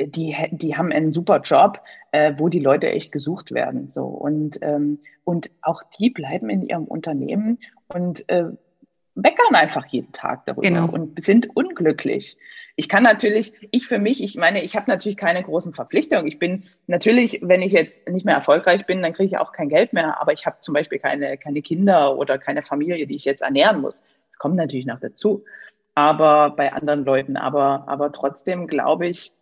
die, 0.00 0.34
die 0.50 0.76
haben 0.76 0.92
einen 0.92 1.12
super 1.12 1.40
Job, 1.40 1.80
äh, 2.12 2.32
wo 2.38 2.48
die 2.48 2.60
Leute 2.60 2.88
echt 2.88 3.12
gesucht 3.12 3.52
werden. 3.52 3.90
So. 3.90 4.04
Und, 4.04 4.58
ähm, 4.62 5.00
und 5.24 5.50
auch 5.62 5.82
die 5.98 6.10
bleiben 6.10 6.48
in 6.48 6.66
ihrem 6.66 6.84
Unternehmen 6.84 7.58
und 7.88 8.28
äh, 8.28 8.44
meckern 9.18 9.54
einfach 9.54 9.86
jeden 9.86 10.12
Tag 10.12 10.46
darüber 10.46 10.62
genau. 10.62 10.88
und 10.88 11.22
sind 11.24 11.54
unglücklich. 11.54 12.36
Ich 12.76 12.88
kann 12.88 13.02
natürlich, 13.02 13.52
ich 13.72 13.86
für 13.86 13.98
mich, 13.98 14.22
ich 14.22 14.36
meine, 14.36 14.62
ich 14.62 14.76
habe 14.76 14.88
natürlich 14.88 15.16
keine 15.16 15.42
großen 15.42 15.74
Verpflichtungen. 15.74 16.28
Ich 16.28 16.38
bin 16.38 16.64
natürlich, 16.86 17.40
wenn 17.42 17.60
ich 17.60 17.72
jetzt 17.72 18.08
nicht 18.08 18.24
mehr 18.24 18.36
erfolgreich 18.36 18.86
bin, 18.86 19.02
dann 19.02 19.12
kriege 19.12 19.26
ich 19.26 19.38
auch 19.38 19.52
kein 19.52 19.68
Geld 19.68 19.92
mehr. 19.92 20.20
Aber 20.20 20.32
ich 20.32 20.46
habe 20.46 20.58
zum 20.60 20.74
Beispiel 20.74 21.00
keine, 21.00 21.36
keine 21.36 21.60
Kinder 21.62 22.16
oder 22.16 22.38
keine 22.38 22.62
Familie, 22.62 23.08
die 23.08 23.16
ich 23.16 23.24
jetzt 23.24 23.42
ernähren 23.42 23.80
muss. 23.80 24.02
Das 24.30 24.38
kommt 24.38 24.54
natürlich 24.54 24.86
noch 24.86 25.00
dazu. 25.00 25.44
Aber 25.96 26.50
bei 26.50 26.72
anderen 26.72 27.04
Leuten. 27.04 27.36
Aber, 27.36 27.88
aber 27.88 28.12
trotzdem 28.12 28.68
glaube 28.68 29.08
ich, 29.08 29.32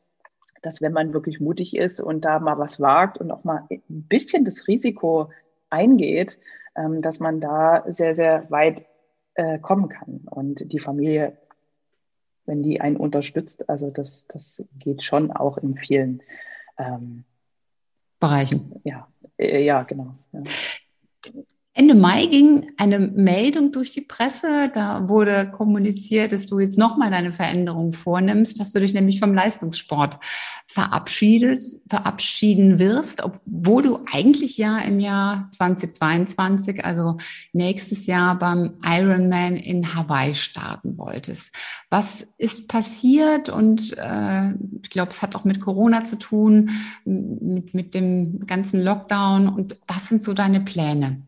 dass 0.62 0.80
wenn 0.80 0.92
man 0.92 1.12
wirklich 1.12 1.38
mutig 1.38 1.76
ist 1.76 2.00
und 2.00 2.24
da 2.24 2.38
mal 2.38 2.58
was 2.58 2.80
wagt 2.80 3.18
und 3.18 3.30
auch 3.30 3.44
mal 3.44 3.64
ein 3.70 3.82
bisschen 3.88 4.46
das 4.46 4.66
Risiko 4.66 5.30
eingeht, 5.68 6.38
ähm, 6.74 7.02
dass 7.02 7.20
man 7.20 7.40
da 7.40 7.84
sehr, 7.88 8.14
sehr 8.14 8.50
weit 8.50 8.86
äh, 9.36 9.58
kommen 9.58 9.88
kann. 9.88 10.22
Und 10.26 10.72
die 10.72 10.80
Familie 10.80 11.36
wenn 12.46 12.62
die 12.62 12.80
einen 12.80 12.96
unterstützt. 12.96 13.68
Also 13.68 13.90
das, 13.90 14.26
das 14.28 14.62
geht 14.78 15.02
schon 15.02 15.30
auch 15.32 15.58
in 15.58 15.76
vielen 15.76 16.22
ähm, 16.78 17.24
Bereichen. 18.18 18.80
Ja, 18.84 19.08
äh, 19.36 19.62
ja, 19.62 19.82
genau. 19.82 20.14
Ja. 20.32 20.42
Ende 21.78 21.94
Mai 21.94 22.24
ging 22.24 22.72
eine 22.78 22.98
Meldung 22.98 23.70
durch 23.70 23.92
die 23.92 24.00
Presse. 24.00 24.70
Da 24.72 25.10
wurde 25.10 25.50
kommuniziert, 25.50 26.32
dass 26.32 26.46
du 26.46 26.58
jetzt 26.58 26.78
nochmal 26.78 27.10
deine 27.10 27.32
Veränderung 27.32 27.92
vornimmst, 27.92 28.58
dass 28.58 28.72
du 28.72 28.80
dich 28.80 28.94
nämlich 28.94 29.20
vom 29.20 29.34
Leistungssport 29.34 30.18
verabschiedet, 30.66 31.62
verabschieden 31.86 32.78
wirst, 32.78 33.22
obwohl 33.22 33.82
du 33.82 33.98
eigentlich 34.10 34.56
ja 34.56 34.78
im 34.78 35.00
Jahr 35.00 35.50
2022, 35.52 36.82
also 36.82 37.18
nächstes 37.52 38.06
Jahr 38.06 38.38
beim 38.38 38.78
Ironman 38.82 39.56
in 39.56 39.94
Hawaii 39.94 40.34
starten 40.34 40.96
wolltest. 40.96 41.54
Was 41.90 42.26
ist 42.38 42.68
passiert? 42.68 43.50
Und 43.50 43.98
äh, 43.98 44.54
ich 44.82 44.88
glaube, 44.88 45.10
es 45.10 45.20
hat 45.20 45.36
auch 45.36 45.44
mit 45.44 45.60
Corona 45.60 46.04
zu 46.04 46.16
tun, 46.16 46.70
mit, 47.04 47.74
mit 47.74 47.94
dem 47.94 48.46
ganzen 48.46 48.82
Lockdown. 48.82 49.46
Und 49.46 49.76
was 49.86 50.08
sind 50.08 50.22
so 50.22 50.32
deine 50.32 50.62
Pläne? 50.62 51.20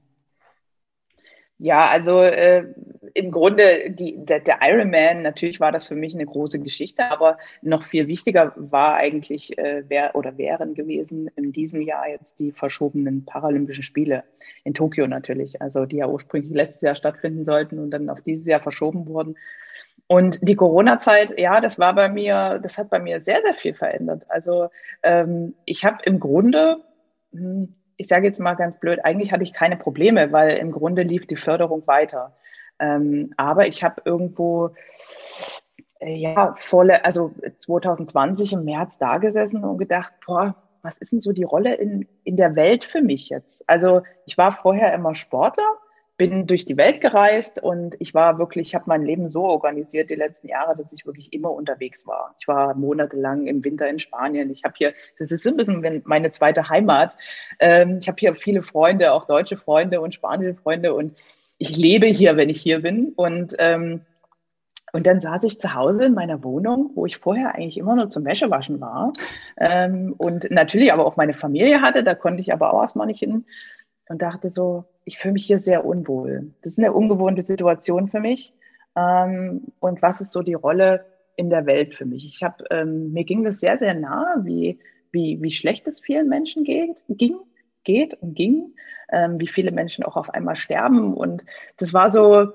Ja, 1.58 1.86
also 1.86 2.20
äh, 2.22 2.72
im 3.14 3.32
Grunde 3.32 3.90
die, 3.90 4.16
der, 4.16 4.38
der 4.40 4.58
Ironman, 4.62 5.22
natürlich 5.22 5.58
war 5.58 5.72
das 5.72 5.84
für 5.84 5.96
mich 5.96 6.14
eine 6.14 6.24
große 6.24 6.60
Geschichte, 6.60 7.10
aber 7.10 7.38
noch 7.62 7.82
viel 7.82 8.06
wichtiger 8.06 8.52
war 8.56 8.94
eigentlich 8.94 9.58
äh, 9.58 9.82
wär, 9.88 10.14
oder 10.14 10.38
wären 10.38 10.74
gewesen 10.74 11.28
in 11.34 11.52
diesem 11.52 11.80
Jahr 11.80 12.08
jetzt 12.08 12.38
die 12.38 12.52
verschobenen 12.52 13.24
Paralympischen 13.24 13.82
Spiele 13.82 14.22
in 14.62 14.72
Tokio 14.74 15.08
natürlich, 15.08 15.60
also 15.60 15.84
die 15.84 15.96
ja 15.96 16.06
ursprünglich 16.06 16.52
letztes 16.52 16.82
Jahr 16.82 16.94
stattfinden 16.94 17.44
sollten 17.44 17.80
und 17.80 17.90
dann 17.90 18.08
auf 18.08 18.20
dieses 18.20 18.46
Jahr 18.46 18.60
verschoben 18.60 19.06
wurden. 19.06 19.36
Und 20.06 20.38
die 20.40 20.54
Corona-Zeit, 20.54 21.38
ja, 21.38 21.60
das 21.60 21.78
war 21.78 21.94
bei 21.94 22.08
mir, 22.08 22.60
das 22.62 22.78
hat 22.78 22.88
bei 22.88 23.00
mir 23.00 23.20
sehr, 23.20 23.42
sehr 23.42 23.54
viel 23.54 23.74
verändert. 23.74 24.22
Also 24.28 24.68
ähm, 25.02 25.54
ich 25.64 25.84
habe 25.84 25.98
im 26.04 26.20
Grunde 26.20 26.78
hm, 27.32 27.74
ich 27.98 28.06
sage 28.06 28.26
jetzt 28.26 28.40
mal 28.40 28.54
ganz 28.54 28.78
blöd, 28.78 29.00
eigentlich 29.04 29.32
hatte 29.32 29.42
ich 29.42 29.52
keine 29.52 29.76
Probleme, 29.76 30.32
weil 30.32 30.56
im 30.56 30.70
Grunde 30.70 31.02
lief 31.02 31.26
die 31.26 31.36
Förderung 31.36 31.86
weiter. 31.86 32.36
Ähm, 32.78 33.34
aber 33.36 33.66
ich 33.66 33.82
habe 33.82 34.02
irgendwo, 34.04 34.70
äh, 35.98 36.14
ja, 36.14 36.54
volle, 36.56 37.04
also 37.04 37.34
2020 37.58 38.52
im 38.52 38.64
März 38.64 38.98
da 38.98 39.18
gesessen 39.18 39.64
und 39.64 39.78
gedacht, 39.78 40.12
boah, 40.24 40.54
was 40.82 40.96
ist 40.98 41.12
denn 41.12 41.20
so 41.20 41.32
die 41.32 41.42
Rolle 41.42 41.74
in, 41.74 42.06
in 42.22 42.36
der 42.36 42.54
Welt 42.54 42.84
für 42.84 43.02
mich 43.02 43.28
jetzt? 43.30 43.68
Also 43.68 44.02
ich 44.26 44.38
war 44.38 44.52
vorher 44.52 44.94
immer 44.94 45.16
Sportler 45.16 45.76
bin 46.18 46.48
durch 46.48 46.64
die 46.64 46.76
Welt 46.76 47.00
gereist 47.00 47.62
und 47.62 47.94
ich 48.00 48.12
war 48.12 48.38
wirklich, 48.38 48.68
ich 48.68 48.74
habe 48.74 48.86
mein 48.88 49.04
Leben 49.04 49.28
so 49.28 49.44
organisiert 49.44 50.10
die 50.10 50.16
letzten 50.16 50.48
Jahre, 50.48 50.76
dass 50.76 50.92
ich 50.92 51.06
wirklich 51.06 51.32
immer 51.32 51.52
unterwegs 51.52 52.06
war. 52.08 52.34
Ich 52.40 52.48
war 52.48 52.74
monatelang 52.74 53.46
im 53.46 53.64
Winter 53.64 53.88
in 53.88 54.00
Spanien. 54.00 54.50
Ich 54.50 54.64
habe 54.64 54.74
hier, 54.76 54.94
das 55.18 55.30
ist 55.30 55.46
ein 55.46 55.56
bisschen 55.56 56.02
meine 56.04 56.32
zweite 56.32 56.68
Heimat. 56.68 57.16
Ähm, 57.60 57.98
ich 58.00 58.08
habe 58.08 58.16
hier 58.18 58.34
viele 58.34 58.62
Freunde, 58.62 59.12
auch 59.12 59.26
deutsche 59.26 59.56
Freunde 59.56 60.00
und 60.00 60.12
spanische 60.12 60.54
Freunde 60.54 60.92
und 60.92 61.16
ich 61.56 61.76
lebe 61.76 62.06
hier, 62.06 62.36
wenn 62.36 62.50
ich 62.50 62.60
hier 62.60 62.82
bin. 62.82 63.12
Und 63.16 63.54
ähm, 63.58 64.02
und 64.92 65.06
dann 65.06 65.20
saß 65.20 65.44
ich 65.44 65.60
zu 65.60 65.74
Hause 65.74 66.06
in 66.06 66.14
meiner 66.14 66.42
Wohnung, 66.42 66.92
wo 66.94 67.04
ich 67.04 67.18
vorher 67.18 67.54
eigentlich 67.54 67.76
immer 67.76 67.94
nur 67.94 68.08
zum 68.08 68.24
Wäschewaschen 68.24 68.80
war. 68.80 69.12
Ähm, 69.58 70.14
und 70.16 70.50
natürlich 70.50 70.92
aber 70.94 71.04
auch 71.04 71.16
meine 71.16 71.34
Familie 71.34 71.82
hatte, 71.82 72.02
da 72.02 72.14
konnte 72.14 72.40
ich 72.40 72.54
aber 72.54 72.72
auch 72.72 72.80
erstmal 72.80 73.06
nicht 73.06 73.18
hin. 73.18 73.44
Und 74.08 74.22
dachte 74.22 74.50
so, 74.50 74.84
ich 75.04 75.18
fühle 75.18 75.32
mich 75.32 75.46
hier 75.46 75.58
sehr 75.58 75.84
unwohl. 75.84 76.52
Das 76.62 76.72
ist 76.72 76.78
eine 76.78 76.92
ungewohnte 76.92 77.42
Situation 77.42 78.08
für 78.08 78.20
mich. 78.20 78.54
Ähm, 78.96 79.72
und 79.80 80.02
was 80.02 80.20
ist 80.20 80.32
so 80.32 80.42
die 80.42 80.54
Rolle 80.54 81.04
in 81.36 81.50
der 81.50 81.66
Welt 81.66 81.94
für 81.94 82.04
mich? 82.04 82.24
Ich 82.24 82.42
habe, 82.42 82.64
ähm, 82.70 83.12
mir 83.12 83.24
ging 83.24 83.44
das 83.44 83.60
sehr, 83.60 83.78
sehr 83.78 83.94
nah, 83.94 84.36
wie, 84.42 84.78
wie, 85.12 85.38
wie 85.40 85.50
schlecht 85.50 85.86
es 85.86 86.00
vielen 86.00 86.28
Menschen 86.28 86.64
geht, 86.64 87.02
ging, 87.08 87.36
geht 87.84 88.14
und 88.14 88.34
ging, 88.34 88.74
ähm, 89.12 89.38
wie 89.38 89.46
viele 89.46 89.72
Menschen 89.72 90.04
auch 90.04 90.16
auf 90.16 90.30
einmal 90.30 90.56
sterben. 90.56 91.14
Und 91.14 91.44
das 91.76 91.94
war 91.94 92.10
so, 92.10 92.52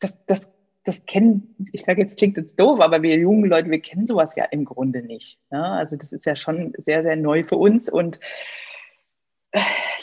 das, 0.00 0.24
das, 0.26 0.52
das 0.84 1.06
kennen, 1.06 1.56
ich 1.72 1.84
sage 1.84 2.02
jetzt, 2.02 2.18
klingt 2.18 2.36
jetzt 2.36 2.60
doof, 2.60 2.80
aber 2.80 3.02
wir 3.02 3.16
jungen 3.16 3.48
Leute, 3.48 3.70
wir 3.70 3.80
kennen 3.80 4.06
sowas 4.06 4.36
ja 4.36 4.44
im 4.44 4.64
Grunde 4.64 5.02
nicht. 5.02 5.38
Ja? 5.50 5.74
Also 5.74 5.96
das 5.96 6.12
ist 6.12 6.26
ja 6.26 6.36
schon 6.36 6.74
sehr, 6.78 7.02
sehr 7.02 7.16
neu 7.16 7.44
für 7.44 7.56
uns. 7.56 7.88
Und 7.88 8.20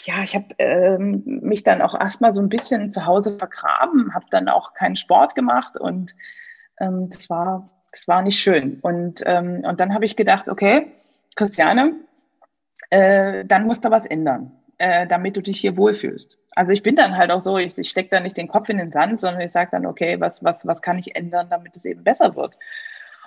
ja, 0.05 0.23
ich 0.23 0.35
habe 0.35 0.47
ähm, 0.57 1.23
mich 1.25 1.63
dann 1.63 1.81
auch 1.81 1.99
erstmal 1.99 2.33
so 2.33 2.41
ein 2.41 2.49
bisschen 2.49 2.91
zu 2.91 3.05
Hause 3.05 3.37
vergraben, 3.37 4.13
habe 4.13 4.25
dann 4.31 4.49
auch 4.49 4.73
keinen 4.73 4.95
Sport 4.95 5.35
gemacht 5.35 5.77
und 5.77 6.15
ähm, 6.79 7.09
das 7.09 7.29
war 7.29 7.69
das 7.91 8.07
war 8.07 8.21
nicht 8.21 8.39
schön. 8.39 8.79
Und 8.81 9.21
ähm, 9.25 9.57
und 9.63 9.79
dann 9.79 9.93
habe 9.93 10.05
ich 10.05 10.15
gedacht, 10.15 10.47
okay, 10.47 10.91
Christiane, 11.35 11.95
äh, 12.89 13.45
dann 13.45 13.65
musst 13.65 13.85
du 13.85 13.91
was 13.91 14.05
ändern, 14.05 14.51
äh, 14.77 15.07
damit 15.07 15.35
du 15.37 15.41
dich 15.41 15.59
hier 15.59 15.77
wohlfühlst. 15.77 16.37
Also 16.53 16.73
ich 16.73 16.83
bin 16.83 16.95
dann 16.95 17.15
halt 17.17 17.31
auch 17.31 17.41
so, 17.41 17.57
ich, 17.57 17.77
ich 17.77 17.89
stecke 17.89 18.09
da 18.09 18.19
nicht 18.19 18.37
den 18.37 18.47
Kopf 18.47 18.69
in 18.69 18.77
den 18.77 18.91
Sand, 18.91 19.19
sondern 19.19 19.41
ich 19.41 19.51
sage 19.51 19.71
dann, 19.71 19.85
okay, 19.85 20.19
was 20.19 20.43
was 20.43 20.65
was 20.65 20.81
kann 20.81 20.97
ich 20.97 21.15
ändern, 21.15 21.47
damit 21.49 21.75
es 21.75 21.85
eben 21.85 22.03
besser 22.03 22.35
wird. 22.35 22.55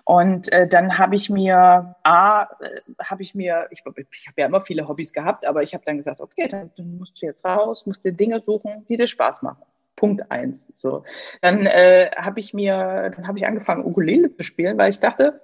Und 0.04 0.52
äh, 0.52 0.68
dann 0.68 0.98
habe 0.98 1.16
ich 1.16 1.30
mir, 1.30 1.94
A, 2.02 2.42
äh, 2.42 2.80
habe 3.02 3.22
ich 3.22 3.34
mir, 3.34 3.68
ich, 3.70 3.82
ich 4.12 4.26
habe 4.26 4.40
ja 4.40 4.46
immer 4.46 4.60
viele 4.60 4.86
Hobbys 4.86 5.12
gehabt, 5.14 5.46
aber 5.46 5.62
ich 5.62 5.72
habe 5.72 5.84
dann 5.86 5.96
gesagt, 5.96 6.20
okay, 6.20 6.46
dann, 6.48 6.70
musst 6.98 7.20
du 7.20 7.26
jetzt 7.26 7.44
raus, 7.44 7.86
musst 7.86 8.04
dir 8.04 8.12
Dinge 8.12 8.40
suchen, 8.40 8.84
die 8.88 8.98
dir 8.98 9.06
Spaß 9.06 9.40
machen. 9.42 9.62
Punkt 9.96 10.30
eins. 10.30 10.70
So, 10.74 11.04
dann 11.40 11.66
äh, 11.66 12.10
habe 12.16 12.40
ich 12.40 12.52
mir, 12.52 13.12
dann 13.14 13.26
habe 13.26 13.38
ich 13.38 13.46
angefangen 13.46 13.84
Ukulele 13.84 14.34
zu 14.34 14.42
spielen, 14.42 14.76
weil 14.76 14.90
ich 14.90 15.00
dachte, 15.00 15.40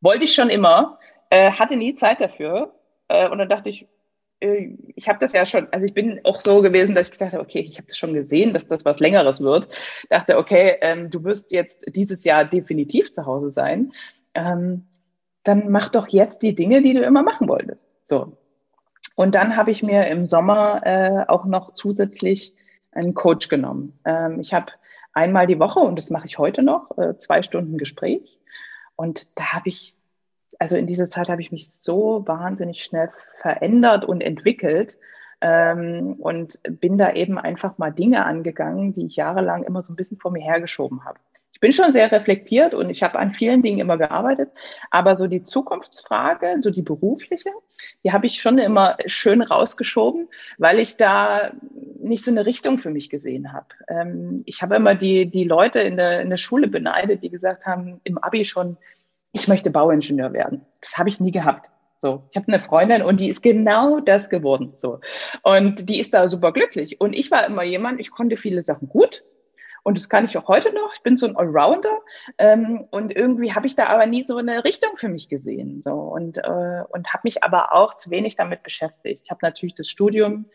wollte 0.00 0.24
ich 0.24 0.34
schon 0.34 0.50
immer, 0.50 0.98
äh, 1.30 1.52
hatte 1.52 1.76
nie 1.76 1.94
Zeit 1.94 2.20
dafür. 2.20 2.74
Äh, 3.06 3.28
und 3.28 3.38
dann 3.38 3.48
dachte 3.48 3.68
ich, 3.68 3.86
ich 4.40 5.08
habe 5.08 5.18
das 5.18 5.32
ja 5.32 5.44
schon, 5.44 5.66
also 5.72 5.84
ich 5.84 5.94
bin 5.94 6.20
auch 6.24 6.40
so 6.40 6.62
gewesen, 6.62 6.94
dass 6.94 7.08
ich 7.08 7.12
gesagt 7.12 7.32
habe, 7.32 7.42
okay, 7.42 7.60
ich 7.60 7.76
habe 7.78 7.88
das 7.88 7.96
schon 7.96 8.14
gesehen, 8.14 8.52
dass 8.52 8.68
das 8.68 8.84
was 8.84 9.00
Längeres 9.00 9.40
wird. 9.40 9.68
Dachte, 10.10 10.38
okay, 10.38 10.76
ähm, 10.80 11.10
du 11.10 11.24
wirst 11.24 11.50
jetzt 11.50 11.84
dieses 11.94 12.24
Jahr 12.24 12.44
definitiv 12.44 13.12
zu 13.12 13.26
Hause 13.26 13.50
sein. 13.50 13.92
Ähm, 14.34 14.86
dann 15.42 15.70
mach 15.70 15.88
doch 15.88 16.08
jetzt 16.08 16.42
die 16.42 16.54
Dinge, 16.54 16.82
die 16.82 16.92
du 16.92 17.02
immer 17.02 17.22
machen 17.22 17.48
wolltest. 17.48 17.86
So. 18.04 18.36
Und 19.16 19.34
dann 19.34 19.56
habe 19.56 19.72
ich 19.72 19.82
mir 19.82 20.06
im 20.06 20.26
Sommer 20.26 20.82
äh, 20.84 21.24
auch 21.26 21.44
noch 21.44 21.74
zusätzlich 21.74 22.54
einen 22.92 23.14
Coach 23.14 23.48
genommen. 23.48 23.98
Ähm, 24.04 24.38
ich 24.38 24.54
habe 24.54 24.66
einmal 25.12 25.48
die 25.48 25.58
Woche, 25.58 25.80
und 25.80 25.96
das 25.96 26.10
mache 26.10 26.26
ich 26.26 26.38
heute 26.38 26.62
noch, 26.62 26.96
äh, 26.96 27.18
zwei 27.18 27.42
Stunden 27.42 27.76
Gespräch. 27.78 28.38
Und 28.94 29.36
da 29.36 29.54
habe 29.54 29.68
ich 29.68 29.96
also 30.58 30.76
in 30.76 30.86
dieser 30.86 31.08
Zeit 31.08 31.28
habe 31.28 31.40
ich 31.40 31.52
mich 31.52 31.70
so 31.70 32.24
wahnsinnig 32.26 32.82
schnell 32.82 33.10
verändert 33.40 34.04
und 34.04 34.20
entwickelt 34.20 34.98
ähm, 35.40 36.16
und 36.18 36.60
bin 36.80 36.98
da 36.98 37.12
eben 37.12 37.38
einfach 37.38 37.78
mal 37.78 37.90
Dinge 37.90 38.24
angegangen, 38.24 38.92
die 38.92 39.06
ich 39.06 39.16
jahrelang 39.16 39.64
immer 39.64 39.82
so 39.82 39.92
ein 39.92 39.96
bisschen 39.96 40.18
vor 40.18 40.32
mir 40.32 40.42
hergeschoben 40.42 41.04
habe. 41.04 41.18
Ich 41.52 41.60
bin 41.60 41.72
schon 41.72 41.90
sehr 41.90 42.12
reflektiert 42.12 42.72
und 42.72 42.88
ich 42.88 43.02
habe 43.02 43.18
an 43.18 43.32
vielen 43.32 43.62
Dingen 43.62 43.80
immer 43.80 43.98
gearbeitet, 43.98 44.48
aber 44.92 45.16
so 45.16 45.26
die 45.26 45.42
Zukunftsfrage, 45.42 46.58
so 46.60 46.70
die 46.70 46.82
berufliche, 46.82 47.50
die 48.04 48.12
habe 48.12 48.26
ich 48.26 48.40
schon 48.40 48.58
immer 48.58 48.96
schön 49.06 49.42
rausgeschoben, 49.42 50.28
weil 50.58 50.78
ich 50.78 50.96
da 50.96 51.50
nicht 52.00 52.24
so 52.24 52.30
eine 52.30 52.46
Richtung 52.46 52.78
für 52.78 52.90
mich 52.90 53.10
gesehen 53.10 53.52
habe. 53.52 53.66
Ähm, 53.88 54.42
ich 54.46 54.62
habe 54.62 54.76
immer 54.76 54.94
die, 54.94 55.26
die 55.26 55.42
Leute 55.42 55.80
in 55.80 55.96
der, 55.96 56.20
in 56.20 56.30
der 56.30 56.36
Schule 56.36 56.68
beneidet, 56.68 57.24
die 57.24 57.30
gesagt 57.30 57.66
haben, 57.66 58.00
im 58.04 58.18
Abi 58.18 58.44
schon, 58.44 58.76
ich 59.32 59.48
möchte 59.48 59.70
Bauingenieur 59.70 60.32
werden. 60.32 60.64
Das 60.80 60.96
habe 60.98 61.08
ich 61.08 61.20
nie 61.20 61.32
gehabt. 61.32 61.70
So, 62.00 62.22
ich 62.30 62.36
habe 62.36 62.52
eine 62.52 62.60
Freundin 62.60 63.02
und 63.02 63.18
die 63.18 63.28
ist 63.28 63.42
genau 63.42 63.98
das 63.98 64.30
geworden. 64.30 64.72
So 64.76 65.00
und 65.42 65.88
die 65.88 65.98
ist 65.98 66.14
da 66.14 66.28
super 66.28 66.52
glücklich. 66.52 67.00
Und 67.00 67.16
ich 67.16 67.30
war 67.30 67.44
immer 67.46 67.64
jemand, 67.64 68.00
ich 68.00 68.10
konnte 68.10 68.36
viele 68.36 68.62
Sachen 68.62 68.88
gut 68.88 69.24
und 69.82 69.98
das 69.98 70.08
kann 70.08 70.24
ich 70.24 70.38
auch 70.38 70.46
heute 70.46 70.72
noch. 70.72 70.94
Ich 70.94 71.02
bin 71.02 71.16
so 71.16 71.26
ein 71.26 71.36
Allrounder 71.36 71.98
ähm, 72.38 72.86
und 72.92 73.14
irgendwie 73.14 73.52
habe 73.52 73.66
ich 73.66 73.74
da 73.74 73.86
aber 73.86 74.06
nie 74.06 74.22
so 74.22 74.36
eine 74.36 74.64
Richtung 74.64 74.90
für 74.96 75.08
mich 75.08 75.28
gesehen. 75.28 75.82
So 75.82 75.90
und 75.90 76.38
äh, 76.38 76.82
und 76.88 77.12
habe 77.12 77.22
mich 77.24 77.42
aber 77.42 77.72
auch 77.72 77.96
zu 77.96 78.10
wenig 78.10 78.36
damit 78.36 78.62
beschäftigt. 78.62 79.22
Ich 79.24 79.30
habe 79.30 79.40
natürlich 79.42 79.74
das 79.74 79.88
Studium, 79.88 80.46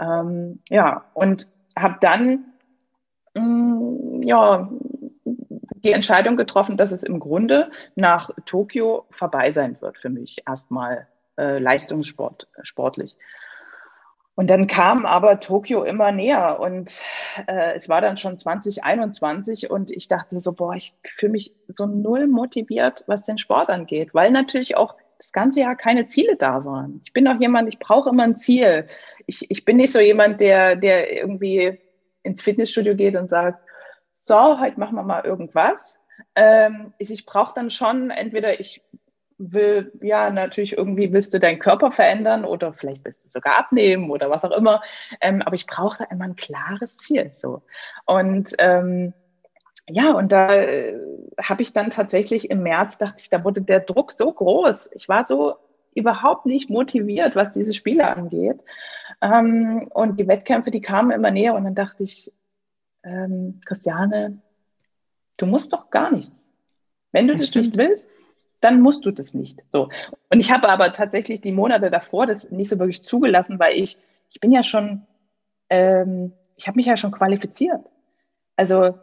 ähm, 0.00 0.60
ja 0.70 1.06
und 1.14 1.48
habe 1.76 1.96
dann 2.00 2.54
Mm, 3.34 4.22
ja, 4.22 4.70
die 5.84 5.92
Entscheidung 5.92 6.36
getroffen, 6.36 6.76
dass 6.76 6.92
es 6.92 7.02
im 7.02 7.20
Grunde 7.20 7.70
nach 7.94 8.30
Tokio 8.46 9.06
vorbei 9.10 9.52
sein 9.52 9.76
wird 9.80 9.98
für 9.98 10.10
mich 10.10 10.42
erstmal 10.46 11.06
äh, 11.36 11.58
Leistungssport 11.58 12.48
sportlich. 12.62 13.16
Und 14.36 14.50
dann 14.50 14.66
kam 14.66 15.06
aber 15.06 15.38
Tokio 15.38 15.84
immer 15.84 16.10
näher 16.10 16.58
und 16.58 17.00
äh, 17.46 17.74
es 17.74 17.88
war 17.88 18.00
dann 18.00 18.16
schon 18.16 18.36
2021 18.36 19.70
und 19.70 19.92
ich 19.92 20.08
dachte 20.08 20.40
so, 20.40 20.52
boah, 20.52 20.74
ich 20.74 20.92
fühle 21.04 21.32
mich 21.32 21.54
so 21.68 21.86
null 21.86 22.26
motiviert, 22.26 23.04
was 23.06 23.22
den 23.22 23.38
Sport 23.38 23.68
angeht, 23.68 24.12
weil 24.12 24.32
natürlich 24.32 24.76
auch 24.76 24.96
das 25.18 25.30
ganze 25.30 25.60
Jahr 25.60 25.76
keine 25.76 26.06
Ziele 26.06 26.36
da 26.36 26.64
waren. 26.64 27.00
Ich 27.04 27.12
bin 27.12 27.28
auch 27.28 27.38
jemand, 27.38 27.68
ich 27.68 27.78
brauche 27.78 28.10
immer 28.10 28.24
ein 28.24 28.36
Ziel. 28.36 28.88
Ich, 29.26 29.48
ich 29.50 29.64
bin 29.64 29.76
nicht 29.76 29.92
so 29.92 30.00
jemand, 30.00 30.40
der, 30.40 30.74
der 30.74 31.12
irgendwie 31.12 31.78
ins 32.24 32.42
Fitnessstudio 32.42 32.96
geht 32.96 33.14
und 33.14 33.30
sagt, 33.30 33.63
so, 34.26 34.58
heute 34.58 34.80
machen 34.80 34.96
wir 34.96 35.02
mal 35.02 35.22
irgendwas. 35.22 36.00
Ähm, 36.34 36.94
ich 36.98 37.26
brauche 37.26 37.54
dann 37.54 37.68
schon 37.68 38.10
entweder 38.10 38.58
ich 38.58 38.82
will, 39.36 39.92
ja, 40.00 40.30
natürlich 40.30 40.78
irgendwie 40.78 41.12
willst 41.12 41.34
du 41.34 41.38
deinen 41.40 41.58
Körper 41.58 41.92
verändern 41.92 42.46
oder 42.46 42.72
vielleicht 42.72 43.04
willst 43.04 43.22
du 43.24 43.28
sogar 43.28 43.58
abnehmen 43.58 44.10
oder 44.10 44.30
was 44.30 44.42
auch 44.42 44.56
immer. 44.56 44.82
Ähm, 45.20 45.42
aber 45.42 45.56
ich 45.56 45.66
brauche 45.66 45.98
da 45.98 46.04
immer 46.04 46.24
ein 46.24 46.36
klares 46.36 46.96
Ziel. 46.96 47.32
So. 47.34 47.64
Und 48.06 48.54
ähm, 48.58 49.12
ja, 49.90 50.12
und 50.12 50.32
da 50.32 50.54
äh, 50.54 50.98
habe 51.42 51.60
ich 51.60 51.74
dann 51.74 51.90
tatsächlich 51.90 52.48
im 52.48 52.62
März, 52.62 52.96
dachte 52.96 53.16
ich, 53.18 53.28
da 53.28 53.44
wurde 53.44 53.60
der 53.60 53.80
Druck 53.80 54.12
so 54.12 54.32
groß. 54.32 54.88
Ich 54.94 55.06
war 55.06 55.24
so 55.24 55.56
überhaupt 55.94 56.46
nicht 56.46 56.70
motiviert, 56.70 57.36
was 57.36 57.52
diese 57.52 57.74
Spiele 57.74 58.08
angeht. 58.08 58.58
Ähm, 59.20 59.90
und 59.92 60.18
die 60.18 60.26
Wettkämpfe, 60.28 60.70
die 60.70 60.80
kamen 60.80 61.10
immer 61.10 61.30
näher 61.30 61.54
und 61.54 61.64
dann 61.64 61.74
dachte 61.74 62.04
ich, 62.04 62.32
ähm, 63.04 63.60
Christiane, 63.64 64.38
du 65.36 65.46
musst 65.46 65.72
doch 65.72 65.90
gar 65.90 66.10
nichts. 66.10 66.48
Wenn 67.12 67.28
du 67.28 67.34
das, 67.34 67.50
das 67.50 67.56
nicht 67.56 67.76
willst, 67.76 68.08
dann 68.60 68.80
musst 68.80 69.04
du 69.06 69.10
das 69.10 69.34
nicht. 69.34 69.60
So. 69.70 69.90
Und 70.30 70.40
ich 70.40 70.50
habe 70.50 70.68
aber 70.68 70.92
tatsächlich 70.92 71.40
die 71.40 71.52
Monate 71.52 71.90
davor 71.90 72.26
das 72.26 72.50
nicht 72.50 72.70
so 72.70 72.78
wirklich 72.78 73.02
zugelassen, 73.02 73.58
weil 73.58 73.76
ich, 73.76 73.98
ich 74.30 74.40
bin 74.40 74.52
ja 74.52 74.62
schon, 74.62 75.02
ähm, 75.68 76.32
ich 76.56 76.66
habe 76.66 76.76
mich 76.76 76.86
ja 76.86 76.96
schon 76.96 77.12
qualifiziert. 77.12 77.90
Also 78.56 78.98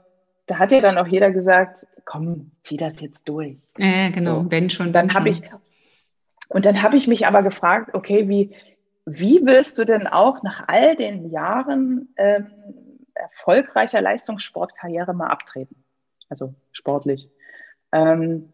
da 0.48 0.58
hat 0.58 0.72
ja 0.72 0.82
dann 0.82 0.98
auch 0.98 1.08
jeder 1.08 1.32
gesagt, 1.32 1.86
komm, 2.06 2.52
zieh 2.64 2.78
das 2.78 3.00
jetzt 3.02 3.22
durch. 3.26 3.58
Ja, 3.78 4.10
genau, 4.10 4.44
so. 4.44 4.52
wenn 4.52 4.70
schon, 4.70 4.94
dann 4.94 5.14
habe 5.14 5.30
ich 5.30 5.42
und 6.50 6.66
dann 6.66 6.84
habe 6.84 6.98
ich 6.98 7.08
mich 7.08 7.28
aber 7.28 7.44
gefragt, 7.44 7.94
okay, 7.94 8.28
wie 8.28 8.54
wie 9.06 9.42
willst 9.44 9.78
du 9.78 9.86
denn 9.86 10.08
auch 10.08 10.44
nach 10.44 10.68
all 10.68 10.96
den 10.96 11.32
Jahren 11.32 12.10
ähm, 12.18 12.48
erfolgreicher 13.32 14.02
Leistungssportkarriere 14.02 15.14
mal 15.14 15.28
abtreten? 15.28 15.84
Also 16.30 16.54
sportlich. 16.72 17.30
Ähm, 17.92 18.54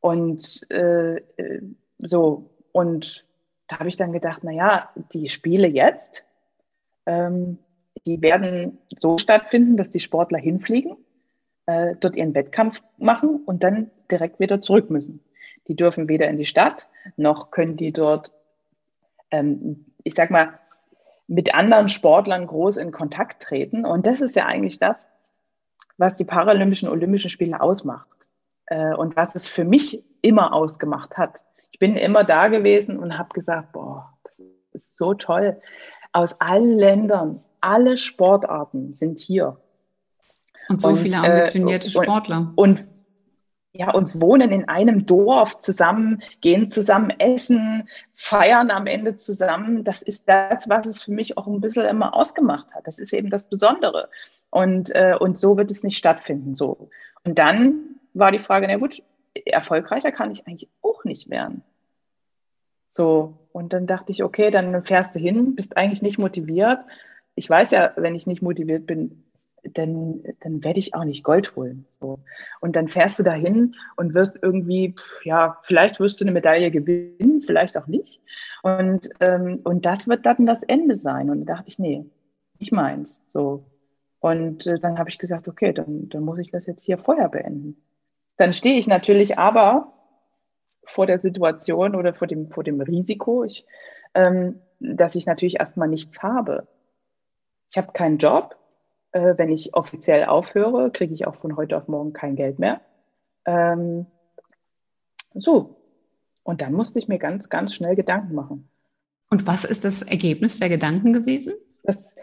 und 0.00 0.70
äh, 0.70 1.16
äh, 1.16 1.62
so, 1.98 2.50
und 2.72 3.24
da 3.68 3.78
habe 3.78 3.88
ich 3.88 3.96
dann 3.96 4.12
gedacht, 4.12 4.40
na 4.42 4.52
ja, 4.52 4.90
die 5.12 5.28
Spiele 5.28 5.66
jetzt, 5.66 6.24
ähm, 7.06 7.58
die 8.06 8.20
werden 8.20 8.78
so 8.98 9.16
stattfinden, 9.16 9.76
dass 9.76 9.90
die 9.90 10.00
Sportler 10.00 10.38
hinfliegen, 10.38 10.96
äh, 11.66 11.94
dort 11.98 12.16
ihren 12.16 12.34
Wettkampf 12.34 12.82
machen 12.98 13.42
und 13.46 13.62
dann 13.64 13.90
direkt 14.10 14.40
wieder 14.40 14.60
zurück 14.60 14.90
müssen. 14.90 15.24
Die 15.68 15.76
dürfen 15.76 16.08
weder 16.08 16.28
in 16.28 16.36
die 16.36 16.44
Stadt, 16.44 16.88
noch 17.16 17.50
können 17.50 17.76
die 17.76 17.92
dort, 17.92 18.34
ähm, 19.30 19.86
ich 20.02 20.14
sag 20.14 20.30
mal, 20.30 20.58
mit 21.26 21.54
anderen 21.54 21.88
Sportlern 21.88 22.46
groß 22.46 22.76
in 22.76 22.92
Kontakt 22.92 23.42
treten. 23.42 23.84
Und 23.84 24.06
das 24.06 24.20
ist 24.20 24.36
ja 24.36 24.46
eigentlich 24.46 24.78
das, 24.78 25.06
was 25.96 26.16
die 26.16 26.24
Paralympischen 26.24 26.88
Olympischen 26.88 27.30
Spiele 27.30 27.60
ausmacht 27.60 28.08
äh, 28.66 28.94
und 28.94 29.16
was 29.16 29.34
es 29.34 29.48
für 29.48 29.64
mich 29.64 30.04
immer 30.22 30.52
ausgemacht 30.52 31.16
hat. 31.16 31.42
Ich 31.70 31.78
bin 31.78 31.96
immer 31.96 32.24
da 32.24 32.48
gewesen 32.48 32.98
und 32.98 33.18
habe 33.18 33.30
gesagt, 33.34 33.72
boah, 33.72 34.16
das 34.24 34.40
ist 34.72 34.96
so 34.96 35.14
toll. 35.14 35.60
Aus 36.12 36.40
allen 36.40 36.78
Ländern, 36.78 37.42
alle 37.60 37.98
Sportarten 37.98 38.94
sind 38.94 39.18
hier. 39.18 39.56
Und 40.68 40.80
so 40.80 40.88
und, 40.88 40.96
viele 40.96 41.16
äh, 41.16 41.30
ambitionierte 41.30 41.88
äh, 41.88 41.90
Sportler. 41.90 42.52
Und, 42.54 42.80
und 42.80 42.93
ja, 43.76 43.90
und 43.90 44.20
wohnen 44.20 44.52
in 44.52 44.68
einem 44.68 45.04
Dorf 45.04 45.58
zusammen, 45.58 46.22
gehen 46.40 46.70
zusammen 46.70 47.10
essen, 47.18 47.88
feiern 48.12 48.70
am 48.70 48.86
Ende 48.86 49.16
zusammen. 49.16 49.82
Das 49.82 50.00
ist 50.00 50.28
das, 50.28 50.68
was 50.68 50.86
es 50.86 51.02
für 51.02 51.10
mich 51.10 51.36
auch 51.36 51.48
ein 51.48 51.60
bisschen 51.60 51.84
immer 51.84 52.14
ausgemacht 52.14 52.72
hat. 52.72 52.86
Das 52.86 53.00
ist 53.00 53.12
eben 53.12 53.30
das 53.30 53.48
Besondere. 53.48 54.08
Und, 54.50 54.94
äh, 54.94 55.16
und 55.18 55.36
so 55.36 55.56
wird 55.56 55.72
es 55.72 55.82
nicht 55.82 55.98
stattfinden. 55.98 56.54
So. 56.54 56.88
Und 57.24 57.36
dann 57.40 57.96
war 58.12 58.30
die 58.30 58.38
Frage, 58.38 58.68
na 58.68 58.76
gut, 58.76 59.02
erfolgreicher 59.44 60.12
kann 60.12 60.30
ich 60.30 60.46
eigentlich 60.46 60.68
auch 60.80 61.02
nicht 61.02 61.28
werden. 61.28 61.64
So, 62.88 63.34
und 63.50 63.72
dann 63.72 63.88
dachte 63.88 64.12
ich, 64.12 64.22
okay, 64.22 64.52
dann 64.52 64.84
fährst 64.84 65.16
du 65.16 65.18
hin, 65.18 65.56
bist 65.56 65.76
eigentlich 65.76 66.00
nicht 66.00 66.18
motiviert. 66.18 66.78
Ich 67.34 67.50
weiß 67.50 67.72
ja, 67.72 67.92
wenn 67.96 68.14
ich 68.14 68.28
nicht 68.28 68.40
motiviert 68.40 68.86
bin, 68.86 69.23
dann, 69.72 70.22
dann 70.40 70.62
werde 70.62 70.78
ich 70.78 70.94
auch 70.94 71.04
nicht 71.04 71.24
Gold 71.24 71.56
holen. 71.56 71.86
So. 72.00 72.18
Und 72.60 72.76
dann 72.76 72.88
fährst 72.88 73.18
du 73.18 73.22
dahin 73.22 73.74
und 73.96 74.14
wirst 74.14 74.38
irgendwie, 74.42 74.94
ja, 75.24 75.58
vielleicht 75.62 76.00
wirst 76.00 76.20
du 76.20 76.24
eine 76.24 76.32
Medaille 76.32 76.70
gewinnen, 76.70 77.42
vielleicht 77.42 77.76
auch 77.76 77.86
nicht. 77.86 78.20
Und, 78.62 79.08
ähm, 79.20 79.60
und 79.64 79.86
das 79.86 80.08
wird 80.08 80.26
dann 80.26 80.46
das 80.46 80.62
Ende 80.62 80.96
sein. 80.96 81.30
Und 81.30 81.46
da 81.46 81.54
dachte 81.54 81.68
ich, 81.68 81.78
nee, 81.78 82.04
nicht 82.58 82.72
meins. 82.72 83.22
So. 83.28 83.64
Und 84.20 84.66
äh, 84.66 84.78
dann 84.78 84.98
habe 84.98 85.10
ich 85.10 85.18
gesagt, 85.18 85.48
okay, 85.48 85.72
dann, 85.72 86.08
dann 86.08 86.22
muss 86.22 86.38
ich 86.38 86.50
das 86.50 86.66
jetzt 86.66 86.82
hier 86.82 86.98
vorher 86.98 87.28
beenden. 87.28 87.76
Dann 88.36 88.52
stehe 88.52 88.78
ich 88.78 88.86
natürlich 88.86 89.38
aber 89.38 89.92
vor 90.86 91.06
der 91.06 91.18
Situation 91.18 91.94
oder 91.94 92.14
vor 92.14 92.26
dem, 92.26 92.50
vor 92.50 92.64
dem 92.64 92.80
Risiko, 92.80 93.44
ich, 93.44 93.66
ähm, 94.14 94.60
dass 94.80 95.14
ich 95.14 95.26
natürlich 95.26 95.60
erstmal 95.60 95.88
nichts 95.88 96.22
habe. 96.22 96.66
Ich 97.70 97.78
habe 97.78 97.92
keinen 97.92 98.18
Job, 98.18 98.56
äh, 99.14 99.38
wenn 99.38 99.50
ich 99.50 99.74
offiziell 99.74 100.24
aufhöre, 100.24 100.90
kriege 100.90 101.14
ich 101.14 101.26
auch 101.26 101.36
von 101.36 101.56
heute 101.56 101.76
auf 101.76 101.86
morgen 101.86 102.12
kein 102.12 102.34
Geld 102.34 102.58
mehr. 102.58 102.80
Ähm, 103.46 104.06
so. 105.32 105.76
Und 106.42 106.60
dann 106.60 106.72
musste 106.72 106.98
ich 106.98 107.08
mir 107.08 107.18
ganz, 107.18 107.48
ganz 107.48 107.74
schnell 107.74 107.94
Gedanken 107.94 108.34
machen. 108.34 108.68
Und 109.30 109.46
was 109.46 109.64
ist 109.64 109.84
das 109.84 110.02
Ergebnis 110.02 110.58
der 110.58 110.68
Gedanken 110.68 111.12
gewesen? 111.12 111.54
Das, 111.84 112.14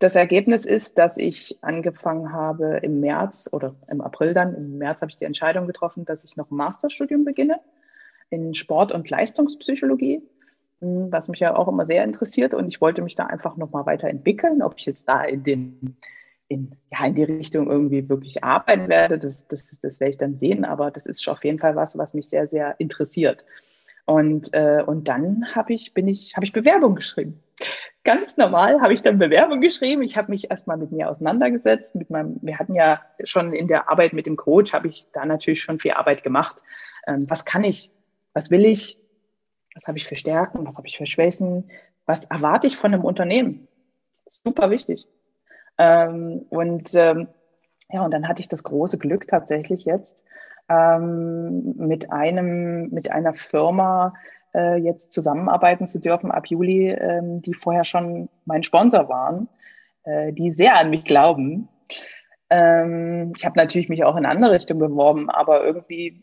das 0.00 0.16
Ergebnis 0.16 0.66
ist, 0.66 0.98
dass 0.98 1.16
ich 1.16 1.58
angefangen 1.62 2.32
habe 2.32 2.80
im 2.82 3.00
März 3.00 3.48
oder 3.52 3.76
im 3.88 4.00
April 4.00 4.34
dann, 4.34 4.54
im 4.54 4.78
März 4.78 5.02
habe 5.02 5.10
ich 5.10 5.18
die 5.18 5.24
Entscheidung 5.24 5.66
getroffen, 5.66 6.04
dass 6.04 6.24
ich 6.24 6.36
noch 6.36 6.50
ein 6.50 6.56
Masterstudium 6.56 7.24
beginne 7.24 7.60
in 8.28 8.54
Sport- 8.54 8.92
und 8.92 9.08
Leistungspsychologie, 9.08 10.20
hm, 10.80 11.12
was 11.12 11.28
mich 11.28 11.40
ja 11.40 11.54
auch 11.54 11.68
immer 11.68 11.86
sehr 11.86 12.02
interessiert. 12.02 12.54
Und 12.54 12.66
ich 12.66 12.80
wollte 12.80 13.02
mich 13.02 13.14
da 13.14 13.26
einfach 13.26 13.56
nochmal 13.56 13.86
weiterentwickeln, 13.86 14.62
ob 14.62 14.74
ich 14.76 14.86
jetzt 14.86 15.08
da 15.08 15.22
in 15.22 15.44
den 15.44 15.96
in, 16.50 16.72
ja, 16.90 17.06
in 17.06 17.14
die 17.14 17.22
Richtung 17.22 17.70
irgendwie 17.70 18.08
wirklich 18.08 18.42
arbeiten 18.42 18.88
werde, 18.88 19.18
das, 19.20 19.46
das, 19.46 19.78
das 19.80 20.00
werde 20.00 20.10
ich 20.10 20.18
dann 20.18 20.34
sehen, 20.34 20.64
aber 20.64 20.90
das 20.90 21.06
ist 21.06 21.26
auf 21.28 21.44
jeden 21.44 21.60
Fall 21.60 21.76
was, 21.76 21.96
was 21.96 22.12
mich 22.12 22.28
sehr, 22.28 22.48
sehr 22.48 22.74
interessiert. 22.78 23.44
Und, 24.04 24.52
äh, 24.52 24.82
und 24.84 25.06
dann 25.06 25.54
habe 25.54 25.72
ich, 25.72 25.92
ich, 25.96 26.34
habe 26.34 26.44
ich 26.44 26.52
Bewerbung 26.52 26.96
geschrieben. 26.96 27.40
Ganz 28.02 28.36
normal 28.36 28.80
habe 28.80 28.92
ich 28.92 29.02
dann 29.02 29.18
Bewerbung 29.18 29.60
geschrieben. 29.60 30.02
Ich 30.02 30.16
habe 30.16 30.32
mich 30.32 30.50
erstmal 30.50 30.76
mit 30.76 30.90
mir 30.90 31.08
auseinandergesetzt. 31.08 31.94
Mit 31.94 32.10
meinem, 32.10 32.40
wir 32.42 32.58
hatten 32.58 32.74
ja 32.74 33.00
schon 33.22 33.52
in 33.52 33.68
der 33.68 33.88
Arbeit 33.88 34.12
mit 34.12 34.26
dem 34.26 34.36
Coach, 34.36 34.72
habe 34.72 34.88
ich 34.88 35.06
da 35.12 35.24
natürlich 35.24 35.62
schon 35.62 35.78
viel 35.78 35.92
Arbeit 35.92 36.24
gemacht. 36.24 36.64
Ähm, 37.06 37.30
was 37.30 37.44
kann 37.44 37.62
ich? 37.62 37.92
Was 38.32 38.50
will 38.50 38.64
ich? 38.64 38.98
Was 39.76 39.86
habe 39.86 39.98
ich 39.98 40.08
für 40.08 40.16
Stärken? 40.16 40.66
Was 40.66 40.78
habe 40.78 40.88
ich 40.88 40.96
für 40.96 41.06
Schwächen? 41.06 41.70
Was 42.06 42.24
erwarte 42.24 42.66
ich 42.66 42.76
von 42.76 42.92
einem 42.92 43.04
Unternehmen? 43.04 43.68
Super 44.26 44.70
wichtig. 44.70 45.06
Ähm, 45.80 46.44
und 46.50 46.94
ähm, 46.94 47.28
ja, 47.90 48.04
und 48.04 48.12
dann 48.12 48.28
hatte 48.28 48.42
ich 48.42 48.48
das 48.48 48.62
große 48.64 48.98
Glück 48.98 49.26
tatsächlich 49.26 49.86
jetzt 49.86 50.22
ähm, 50.68 51.74
mit 51.76 52.12
einem, 52.12 52.90
mit 52.90 53.10
einer 53.10 53.32
Firma 53.32 54.12
äh, 54.54 54.76
jetzt 54.76 55.12
zusammenarbeiten 55.12 55.86
zu 55.86 55.98
dürfen 55.98 56.30
ab 56.30 56.46
Juli, 56.48 56.90
ähm, 56.90 57.40
die 57.40 57.54
vorher 57.54 57.84
schon 57.84 58.28
mein 58.44 58.62
Sponsor 58.62 59.08
waren, 59.08 59.48
äh, 60.04 60.34
die 60.34 60.52
sehr 60.52 60.78
an 60.78 60.90
mich 60.90 61.04
glauben. 61.04 61.68
Ähm, 62.50 63.32
ich 63.34 63.46
habe 63.46 63.58
natürlich 63.58 63.88
mich 63.88 64.04
auch 64.04 64.16
in 64.16 64.26
andere 64.26 64.52
Richtungen 64.52 64.80
beworben, 64.80 65.30
aber 65.30 65.64
irgendwie 65.64 66.22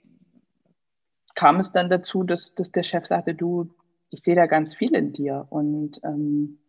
kam 1.34 1.60
es 1.60 1.72
dann 1.72 1.90
dazu, 1.90 2.24
dass, 2.24 2.54
dass 2.54 2.72
der 2.72 2.84
Chef 2.84 3.08
sagte, 3.08 3.34
du, 3.34 3.72
ich 4.12 4.22
sehe 4.22 4.36
da 4.36 4.46
ganz 4.46 4.76
viel 4.76 4.94
in 4.94 5.14
dir. 5.14 5.48
Und, 5.50 6.00
ähm, 6.04 6.60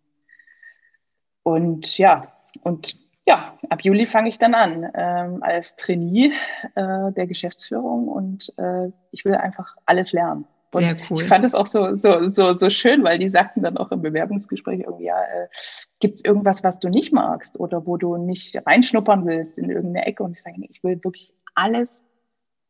und 1.42 1.98
ja, 1.98 2.32
und 2.62 2.96
ja, 3.26 3.58
ab 3.68 3.82
Juli 3.82 4.06
fange 4.06 4.28
ich 4.30 4.38
dann 4.38 4.54
an 4.54 4.90
ähm, 4.94 5.42
als 5.42 5.76
Trainee 5.76 6.32
äh, 6.74 7.12
der 7.12 7.26
Geschäftsführung 7.26 8.08
und 8.08 8.52
äh, 8.56 8.90
ich 9.10 9.24
will 9.24 9.34
einfach 9.34 9.76
alles 9.84 10.12
lernen. 10.12 10.46
Und 10.74 10.82
Sehr 10.82 10.96
cool. 11.08 11.22
Ich 11.22 11.28
fand 11.28 11.44
es 11.44 11.54
auch 11.54 11.66
so, 11.66 11.94
so, 11.94 12.28
so, 12.28 12.52
so 12.52 12.70
schön, 12.70 13.02
weil 13.02 13.18
die 13.18 13.30
sagten 13.30 13.62
dann 13.62 13.78
auch 13.78 13.90
im 13.90 14.02
Bewerbungsgespräch 14.02 14.80
irgendwie, 14.80 15.06
ja, 15.06 15.18
äh, 15.20 15.48
gibt 16.00 16.16
es 16.16 16.24
irgendwas, 16.24 16.62
was 16.62 16.78
du 16.78 16.88
nicht 16.88 17.12
magst 17.12 17.58
oder 17.58 17.86
wo 17.86 17.96
du 17.96 18.16
nicht 18.16 18.54
reinschnuppern 18.66 19.26
willst 19.26 19.58
in 19.58 19.70
irgendeine 19.70 20.06
Ecke? 20.06 20.22
Und 20.22 20.32
ich 20.32 20.42
sage, 20.42 20.60
nee, 20.60 20.68
ich 20.70 20.84
will 20.84 21.02
wirklich 21.02 21.32
alles, 21.54 22.02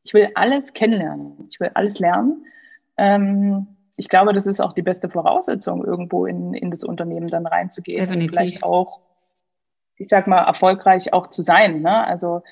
ich 0.04 0.14
will 0.14 0.28
alles 0.34 0.72
kennenlernen. 0.72 1.48
Ich 1.50 1.58
will 1.58 1.70
alles 1.74 1.98
lernen. 1.98 2.46
Ähm, 2.96 3.66
ich 3.96 4.08
glaube, 4.08 4.32
das 4.32 4.46
ist 4.46 4.60
auch 4.60 4.74
die 4.74 4.82
beste 4.82 5.08
Voraussetzung, 5.08 5.84
irgendwo 5.84 6.26
in, 6.26 6.54
in 6.54 6.70
das 6.70 6.84
Unternehmen 6.84 7.28
dann 7.28 7.46
reinzugehen. 7.46 7.98
Definitiv. 7.98 8.28
Und 8.28 8.36
vielleicht 8.36 8.62
auch, 8.62 9.00
ich 9.98 10.08
sag 10.08 10.26
mal, 10.26 10.44
erfolgreich 10.44 11.12
auch 11.12 11.26
zu 11.28 11.42
sein. 11.42 11.82
Ne? 11.82 12.06
Also, 12.06 12.42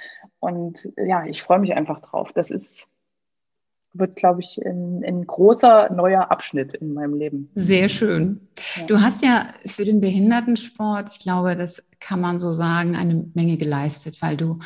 und 0.41 0.89
ja, 0.97 1.25
ich 1.25 1.43
freue 1.43 1.61
mich 1.61 1.75
einfach 1.75 2.01
drauf. 2.01 2.33
Das 2.33 2.51
ist, 2.51 2.89
wird, 3.93 4.17
glaube 4.17 4.41
ich, 4.41 4.61
ein, 4.65 5.27
großer 5.27 5.93
neuer 5.93 6.31
Abschnitt 6.31 6.75
in 6.75 6.93
meinem 6.93 7.15
Leben. 7.15 7.51
Sehr 7.55 7.89
schön. 7.89 8.49
Ja. 8.77 8.87
Du 8.87 9.01
hast 9.01 9.23
ja 9.23 9.49
für 9.65 9.85
den 9.85 10.01
Behindertensport, 10.01 11.11
ich 11.11 11.21
glaube, 11.21 11.57
das 11.57 11.89
kann 12.01 12.21
man 12.21 12.39
so 12.39 12.53
sagen, 12.53 12.97
eine 12.97 13.27
Menge 13.35 13.57
geleistet, 13.57 14.21
weil 14.21 14.37
du 14.37 14.59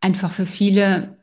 einfach 0.00 0.30
für 0.30 0.46
viele, 0.46 1.18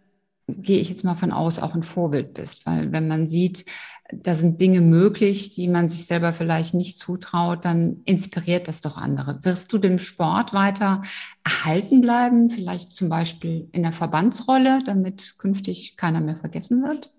gehe 0.48 0.80
ich 0.80 0.90
jetzt 0.90 1.04
mal 1.04 1.16
von 1.16 1.32
aus, 1.32 1.60
auch 1.60 1.74
ein 1.74 1.84
Vorbild 1.84 2.34
bist. 2.34 2.66
Weil 2.66 2.92
wenn 2.92 3.08
man 3.08 3.28
sieht, 3.28 3.66
da 4.12 4.36
sind 4.36 4.62
Dinge 4.62 4.82
möglich, 4.82 5.50
die 5.50 5.68
man 5.68 5.90
sich 5.90 6.06
selber 6.06 6.32
vielleicht 6.32 6.74
nicht 6.74 6.98
zutraut, 6.98 7.66
dann 7.66 8.02
inspiriert 8.06 8.68
das 8.68 8.82
doch 8.82 8.98
andere. 8.98 9.44
Wirst 9.44 9.74
du 9.74 9.78
dem 9.78 10.00
Sport 10.00 10.54
weiter 10.54 11.02
erhalten 11.44 12.02
bleiben, 12.02 12.50
vielleicht 12.50 12.92
zum 12.92 13.10
Beispiel 13.10 13.68
in 13.74 13.84
der 13.84 13.92
Verbandsrolle, 13.92 14.80
damit 14.86 15.36
künftig 15.38 15.98
keiner 15.98 16.22
mehr 16.22 16.38
vergessen 16.38 16.84
wird? 16.84 17.14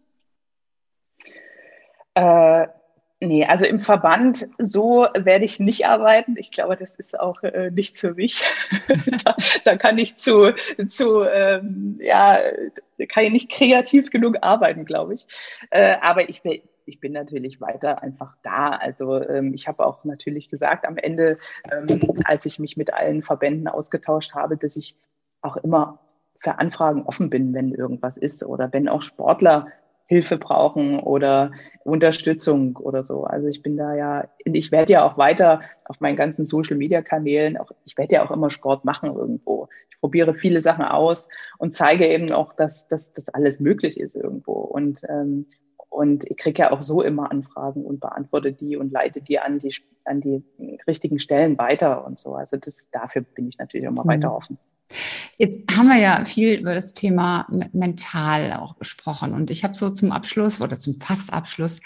Äh, 2.14 2.68
nee, 3.20 3.44
also 3.44 3.66
im 3.66 3.80
Verband 3.80 4.48
so 4.58 5.06
werde 5.14 5.44
ich 5.44 5.60
nicht 5.60 5.84
arbeiten. 5.86 6.36
Ich 6.38 6.50
glaube, 6.50 6.76
das 6.76 6.92
ist 6.92 7.18
auch 7.18 7.42
äh, 7.42 7.70
nichts 7.70 8.00
für 8.00 8.14
mich. 8.14 8.42
da, 9.24 9.36
da, 9.64 9.76
kann 9.76 9.98
ich 9.98 10.16
zu, 10.16 10.54
zu 10.88 11.22
ähm, 11.22 11.98
ja, 12.02 12.40
kann 13.08 13.24
ich 13.24 13.32
nicht 13.32 13.50
kreativ 13.50 14.10
genug 14.10 14.38
arbeiten, 14.40 14.86
glaube 14.86 15.14
ich. 15.14 15.26
Äh, 15.70 15.96
aber 16.00 16.28
ich, 16.30 16.42
ich 16.88 17.00
bin 17.00 17.12
natürlich 17.12 17.60
weiter 17.60 18.02
einfach 18.02 18.36
da. 18.42 18.70
Also 18.70 19.22
ähm, 19.22 19.54
ich 19.54 19.68
habe 19.68 19.86
auch 19.86 20.04
natürlich 20.04 20.48
gesagt 20.48 20.86
am 20.86 20.96
Ende, 20.96 21.38
ähm, 21.70 22.00
als 22.24 22.46
ich 22.46 22.58
mich 22.58 22.76
mit 22.76 22.92
allen 22.92 23.22
Verbänden 23.22 23.68
ausgetauscht 23.68 24.34
habe, 24.34 24.56
dass 24.56 24.76
ich 24.76 24.96
auch 25.42 25.56
immer 25.58 26.00
für 26.40 26.58
Anfragen 26.58 27.02
offen 27.02 27.30
bin, 27.30 27.54
wenn 27.54 27.74
irgendwas 27.74 28.16
ist 28.16 28.44
oder 28.44 28.72
wenn 28.72 28.88
auch 28.88 29.02
Sportler 29.02 29.68
Hilfe 30.06 30.38
brauchen 30.38 31.00
oder 31.00 31.52
Unterstützung 31.84 32.76
oder 32.76 33.04
so. 33.04 33.24
Also 33.24 33.46
ich 33.48 33.62
bin 33.62 33.76
da 33.76 33.94
ja, 33.94 34.28
ich 34.44 34.72
werde 34.72 34.94
ja 34.94 35.04
auch 35.04 35.18
weiter 35.18 35.60
auf 35.84 36.00
meinen 36.00 36.16
ganzen 36.16 36.46
Social 36.46 36.78
Media 36.78 37.02
Kanälen, 37.02 37.58
auch, 37.58 37.70
ich 37.84 37.98
werde 37.98 38.14
ja 38.14 38.24
auch 38.24 38.30
immer 38.30 38.50
Sport 38.50 38.86
machen 38.86 39.14
irgendwo. 39.14 39.68
Ich 39.90 40.00
probiere 40.00 40.32
viele 40.32 40.62
Sachen 40.62 40.84
aus 40.84 41.28
und 41.58 41.74
zeige 41.74 42.06
eben 42.06 42.32
auch, 42.32 42.54
dass, 42.54 42.88
dass 42.88 43.12
das 43.12 43.28
alles 43.28 43.60
möglich 43.60 44.00
ist 44.00 44.16
irgendwo. 44.16 44.54
Und, 44.54 45.02
ähm, 45.10 45.44
und 45.98 46.30
ich 46.30 46.36
kriege 46.36 46.62
ja 46.62 46.70
auch 46.70 46.84
so 46.84 47.02
immer 47.02 47.32
Anfragen 47.32 47.84
und 47.84 47.98
beantworte 47.98 48.52
die 48.52 48.76
und 48.76 48.92
leite 48.92 49.20
die 49.20 49.40
an 49.40 49.58
die, 49.58 49.74
an 50.04 50.20
die 50.20 50.44
richtigen 50.86 51.18
Stellen 51.18 51.58
weiter 51.58 52.06
und 52.06 52.20
so. 52.20 52.36
Also 52.36 52.56
das, 52.56 52.88
dafür 52.92 53.22
bin 53.22 53.48
ich 53.48 53.58
natürlich 53.58 53.84
immer 53.84 54.04
mhm. 54.04 54.08
weiter 54.08 54.32
offen. 54.32 54.58
Jetzt 55.38 55.68
haben 55.76 55.88
wir 55.88 55.98
ja 55.98 56.24
viel 56.24 56.54
über 56.54 56.76
das 56.76 56.94
Thema 56.94 57.48
mental 57.72 58.52
auch 58.52 58.78
gesprochen. 58.78 59.34
Und 59.34 59.50
ich 59.50 59.64
habe 59.64 59.74
so 59.74 59.90
zum 59.90 60.12
Abschluss 60.12 60.60
oder 60.60 60.78
zum 60.78 60.94
Fastabschluss 60.94 61.80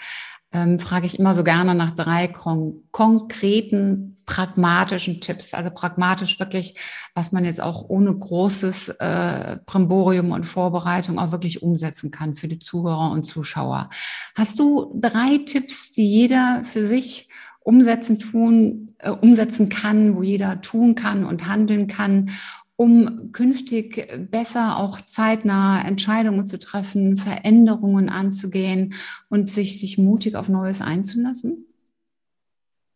ähm, 0.53 0.79
frage 0.79 1.07
ich 1.07 1.19
immer 1.19 1.33
so 1.33 1.43
gerne 1.43 1.75
nach 1.75 1.95
drei 1.95 2.27
kon 2.27 2.83
konkreten, 2.91 4.17
pragmatischen 4.25 5.19
Tipps. 5.19 5.53
Also 5.53 5.69
pragmatisch 5.71 6.39
wirklich, 6.39 6.75
was 7.13 7.31
man 7.31 7.43
jetzt 7.43 7.61
auch 7.61 7.89
ohne 7.89 8.13
großes 8.13 8.89
äh, 8.89 9.57
Primborium 9.65 10.31
und 10.31 10.45
Vorbereitung 10.45 11.19
auch 11.19 11.31
wirklich 11.31 11.61
umsetzen 11.61 12.11
kann 12.11 12.35
für 12.35 12.47
die 12.47 12.59
Zuhörer 12.59 13.11
und 13.11 13.23
Zuschauer. 13.23 13.89
Hast 14.37 14.59
du 14.59 14.93
drei 14.95 15.39
Tipps, 15.45 15.91
die 15.91 16.07
jeder 16.07 16.61
für 16.63 16.85
sich 16.85 17.27
umsetzen 17.59 18.19
tun, 18.19 18.95
äh, 18.99 19.09
umsetzen 19.09 19.69
kann, 19.69 20.15
wo 20.15 20.23
jeder 20.23 20.61
tun 20.61 20.95
kann 20.95 21.25
und 21.25 21.47
handeln 21.47 21.87
kann, 21.87 22.29
um 22.75 23.31
künftig 23.31 24.29
besser 24.31 24.77
auch 24.77 24.99
zeitnah 24.99 25.85
Entscheidungen 25.85 26.45
zu 26.45 26.57
treffen, 26.59 27.17
Veränderungen 27.17 28.09
anzugehen 28.09 28.93
und 29.29 29.49
sich, 29.49 29.79
sich 29.79 29.97
mutig 29.97 30.35
auf 30.35 30.49
Neues 30.49 30.81
einzulassen? 30.81 31.67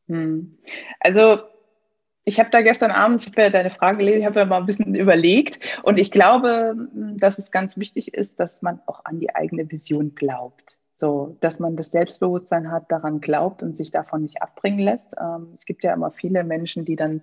Hm. 0.08 0.58
Also 1.00 1.40
ich 2.24 2.40
habe 2.40 2.50
da 2.50 2.62
gestern 2.62 2.92
Abend, 2.92 3.22
ich 3.22 3.28
habe 3.28 3.44
ja 3.44 3.50
deine 3.50 3.70
Frage 3.70 4.00
gelesen, 4.00 4.20
ich 4.20 4.26
habe 4.26 4.40
ja 4.40 4.46
mal 4.46 4.58
ein 4.58 4.66
bisschen 4.66 4.96
überlegt 4.96 5.80
und 5.84 5.98
ich 5.98 6.12
glaube, 6.12 6.76
dass 7.16 7.38
es 7.38 7.52
ganz 7.52 7.78
wichtig 7.78 8.14
ist, 8.14 8.40
dass 8.40 8.62
man 8.62 8.82
auch 8.86 9.06
an 9.06 9.20
die 9.20 9.34
eigene 9.34 9.72
Vision 9.72 10.14
glaubt. 10.14 10.78
So, 10.96 11.38
dass 11.42 11.60
man 11.60 11.78
das 11.78 11.92
Selbstbewusstsein 11.92 12.72
hat, 12.72 12.92
daran 12.92 13.22
glaubt 13.22 13.62
und 13.62 13.78
sich 13.78 13.92
davon 13.92 14.24
nicht 14.24 14.42
abbringen 14.42 14.80
lässt. 14.80 15.16
Ähm, 15.22 15.52
es 15.54 15.66
gibt 15.66 15.84
ja 15.84 15.94
immer 15.94 16.10
viele 16.10 16.44
Menschen, 16.44 16.86
die 16.86 16.96
dann 16.96 17.22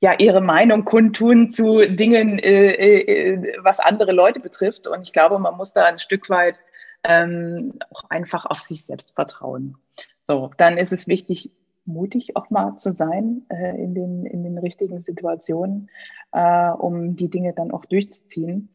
ja 0.00 0.14
ihre 0.18 0.40
Meinung 0.40 0.84
kundtun 0.84 1.50
zu 1.50 1.80
Dingen, 1.80 2.38
äh, 2.38 2.72
äh, 2.72 3.54
was 3.62 3.80
andere 3.80 4.12
Leute 4.12 4.40
betrifft. 4.40 4.86
Und 4.86 5.02
ich 5.02 5.12
glaube, 5.12 5.38
man 5.38 5.56
muss 5.56 5.72
da 5.72 5.84
ein 5.84 5.98
Stück 5.98 6.30
weit 6.30 6.60
ähm, 7.04 7.74
auch 7.90 8.04
einfach 8.10 8.46
auf 8.46 8.60
sich 8.60 8.84
selbst 8.84 9.14
vertrauen. 9.14 9.76
So, 10.22 10.50
dann 10.56 10.78
ist 10.78 10.92
es 10.92 11.06
wichtig, 11.06 11.50
mutig 11.84 12.36
auch 12.36 12.50
mal 12.50 12.76
zu 12.76 12.94
sein 12.94 13.46
äh, 13.48 13.82
in, 13.82 13.94
den, 13.94 14.26
in 14.26 14.42
den 14.42 14.58
richtigen 14.58 15.02
Situationen, 15.02 15.90
äh, 16.32 16.70
um 16.70 17.16
die 17.16 17.28
Dinge 17.28 17.52
dann 17.52 17.70
auch 17.70 17.84
durchzuziehen. 17.84 18.70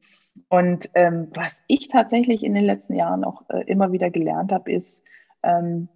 Und 0.50 0.90
ähm, 0.96 1.30
was 1.34 1.62
ich 1.68 1.88
tatsächlich 1.88 2.44
in 2.44 2.54
den 2.54 2.66
letzten 2.66 2.94
Jahren 2.94 3.24
auch 3.24 3.44
äh, 3.50 3.64
immer 3.68 3.92
wieder 3.92 4.10
gelernt 4.10 4.52
habe, 4.52 4.72
ist, 4.72 5.04
ähm, 5.44 5.88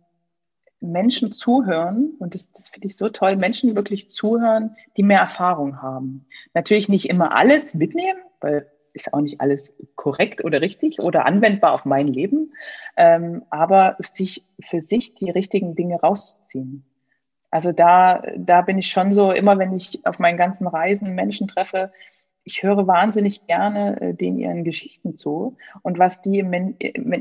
Menschen 0.81 1.31
zuhören, 1.31 2.15
und 2.19 2.35
das, 2.35 2.51
das 2.51 2.69
finde 2.69 2.87
ich 2.87 2.95
so 2.95 3.09
toll, 3.09 3.35
Menschen 3.35 3.75
wirklich 3.75 4.09
zuhören, 4.09 4.75
die 4.97 5.03
mehr 5.03 5.19
Erfahrung 5.19 5.81
haben. 5.81 6.25
Natürlich 6.53 6.89
nicht 6.89 7.09
immer 7.09 7.35
alles 7.35 7.75
mitnehmen, 7.75 8.19
weil 8.41 8.67
ist 8.93 9.13
auch 9.13 9.21
nicht 9.21 9.39
alles 9.41 9.73
korrekt 9.95 10.43
oder 10.43 10.61
richtig 10.61 10.99
oder 10.99 11.25
anwendbar 11.25 11.73
auf 11.73 11.85
mein 11.85 12.07
Leben, 12.07 12.53
ähm, 12.97 13.43
aber 13.49 13.97
sich 14.13 14.43
für 14.59 14.81
sich 14.81 15.15
die 15.15 15.29
richtigen 15.29 15.75
Dinge 15.75 15.99
rausziehen. 15.99 16.85
Also 17.51 17.71
da, 17.71 18.21
da 18.37 18.61
bin 18.61 18.77
ich 18.77 18.91
schon 18.91 19.13
so, 19.13 19.31
immer 19.31 19.57
wenn 19.57 19.73
ich 19.73 20.05
auf 20.05 20.19
meinen 20.19 20.37
ganzen 20.37 20.67
Reisen 20.67 21.15
Menschen 21.15 21.47
treffe, 21.47 21.91
ich 22.43 22.63
höre 22.63 22.87
wahnsinnig 22.87 23.45
gerne 23.47 23.99
äh, 24.01 24.13
den 24.13 24.37
ihren 24.37 24.63
Geschichten 24.63 25.15
zu 25.15 25.57
und 25.81 25.99
was 25.99 26.21
die 26.21 26.39
im, 26.39 26.75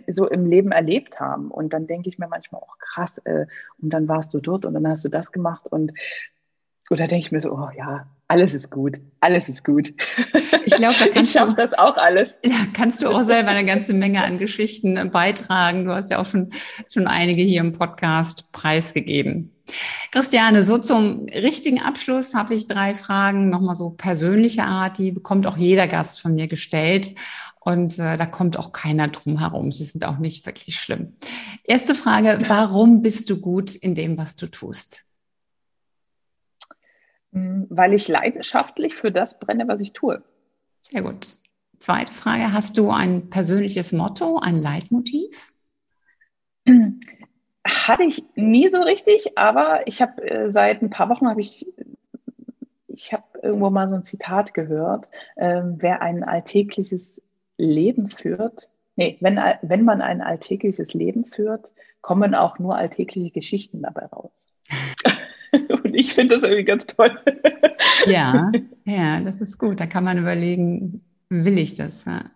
so 0.06 0.28
im 0.28 0.46
Leben 0.46 0.72
erlebt 0.72 1.20
haben. 1.20 1.50
Und 1.50 1.72
dann 1.72 1.86
denke 1.86 2.08
ich 2.08 2.18
mir 2.18 2.28
manchmal 2.28 2.62
auch 2.62 2.78
krass, 2.78 3.18
äh, 3.18 3.46
und 3.80 3.90
dann 3.90 4.08
warst 4.08 4.32
du 4.34 4.40
dort 4.40 4.64
und 4.64 4.74
dann 4.74 4.88
hast 4.88 5.04
du 5.04 5.08
das 5.08 5.32
gemacht 5.32 5.66
und 5.66 5.92
oder 6.90 7.06
denke 7.06 7.26
ich 7.26 7.32
mir 7.32 7.40
so, 7.40 7.52
oh 7.52 7.68
ja, 7.76 8.06
alles 8.28 8.54
ist 8.54 8.70
gut, 8.70 8.98
alles 9.20 9.50
ist 9.50 9.62
gut. 9.62 9.92
Ich 10.64 10.74
glaube, 10.74 10.94
da 10.98 11.06
kannst 11.12 11.34
ich 11.34 11.40
du 11.40 11.52
das 11.52 11.74
auch 11.74 11.96
alles. 11.96 12.38
Ja, 12.42 12.56
kannst 12.72 13.02
du 13.02 13.08
auch 13.08 13.22
selber 13.22 13.50
eine 13.50 13.66
ganze 13.66 13.92
Menge 13.92 14.22
an 14.24 14.38
Geschichten 14.38 14.96
äh, 14.96 15.04
beitragen. 15.04 15.84
Du 15.84 15.92
hast 15.92 16.10
ja 16.10 16.18
auch 16.18 16.26
schon 16.26 16.50
schon 16.90 17.06
einige 17.06 17.42
hier 17.42 17.60
im 17.60 17.72
Podcast 17.72 18.52
preisgegeben. 18.52 19.57
Christiane, 20.12 20.64
so 20.64 20.78
zum 20.78 21.26
richtigen 21.26 21.80
Abschluss 21.80 22.34
habe 22.34 22.54
ich 22.54 22.66
drei 22.66 22.94
Fragen, 22.94 23.50
nochmal 23.50 23.76
so 23.76 23.90
persönlicher 23.90 24.66
Art, 24.66 24.98
die 24.98 25.12
bekommt 25.12 25.46
auch 25.46 25.56
jeder 25.56 25.86
Gast 25.86 26.20
von 26.20 26.34
mir 26.34 26.48
gestellt. 26.48 27.14
Und 27.60 27.98
äh, 27.98 28.16
da 28.16 28.24
kommt 28.24 28.58
auch 28.58 28.72
keiner 28.72 29.08
drum 29.08 29.38
herum. 29.38 29.72
Sie 29.72 29.84
sind 29.84 30.06
auch 30.06 30.18
nicht 30.18 30.46
wirklich 30.46 30.80
schlimm. 30.80 31.16
Erste 31.64 31.94
Frage, 31.94 32.38
warum 32.48 33.02
bist 33.02 33.28
du 33.28 33.38
gut 33.38 33.74
in 33.74 33.94
dem, 33.94 34.16
was 34.16 34.36
du 34.36 34.46
tust? 34.46 35.04
Hm, 37.32 37.66
weil 37.68 37.92
ich 37.92 38.08
leidenschaftlich 38.08 38.94
für 38.94 39.12
das 39.12 39.38
brenne, 39.38 39.68
was 39.68 39.80
ich 39.80 39.92
tue. 39.92 40.22
Sehr 40.80 41.02
gut. 41.02 41.36
Zweite 41.78 42.12
Frage, 42.12 42.52
hast 42.52 42.78
du 42.78 42.90
ein 42.90 43.28
persönliches 43.28 43.92
Motto, 43.92 44.38
ein 44.38 44.56
Leitmotiv? 44.56 45.52
Hatte 47.68 48.04
ich 48.04 48.24
nie 48.34 48.68
so 48.68 48.80
richtig, 48.80 49.36
aber 49.36 49.86
ich 49.86 50.00
habe 50.00 50.22
äh, 50.22 50.50
seit 50.50 50.82
ein 50.82 50.90
paar 50.90 51.08
Wochen 51.08 51.28
habe 51.28 51.40
ich, 51.40 51.66
ich 52.88 53.12
habe 53.12 53.24
irgendwo 53.42 53.70
mal 53.70 53.88
so 53.88 53.94
ein 53.94 54.04
Zitat 54.04 54.54
gehört, 54.54 55.06
äh, 55.36 55.62
wer 55.64 56.02
ein 56.02 56.24
alltägliches 56.24 57.20
Leben 57.58 58.08
führt, 58.08 58.70
nee, 58.96 59.18
wenn, 59.20 59.38
wenn 59.62 59.84
man 59.84 60.00
ein 60.00 60.22
alltägliches 60.22 60.94
Leben 60.94 61.24
führt, 61.24 61.72
kommen 62.00 62.34
auch 62.34 62.58
nur 62.58 62.76
alltägliche 62.76 63.30
Geschichten 63.30 63.82
dabei 63.82 64.06
raus. 64.06 64.46
Und 65.52 65.94
ich 65.94 66.14
finde 66.14 66.34
das 66.34 66.42
irgendwie 66.42 66.64
ganz 66.64 66.86
toll. 66.86 67.18
Ja, 68.06 68.52
ja, 68.84 69.20
das 69.20 69.40
ist 69.40 69.58
gut. 69.58 69.80
Da 69.80 69.86
kann 69.86 70.04
man 70.04 70.18
überlegen, 70.18 71.02
will 71.28 71.58
ich 71.58 71.74
das? 71.74 72.04
Ja. 72.04 72.30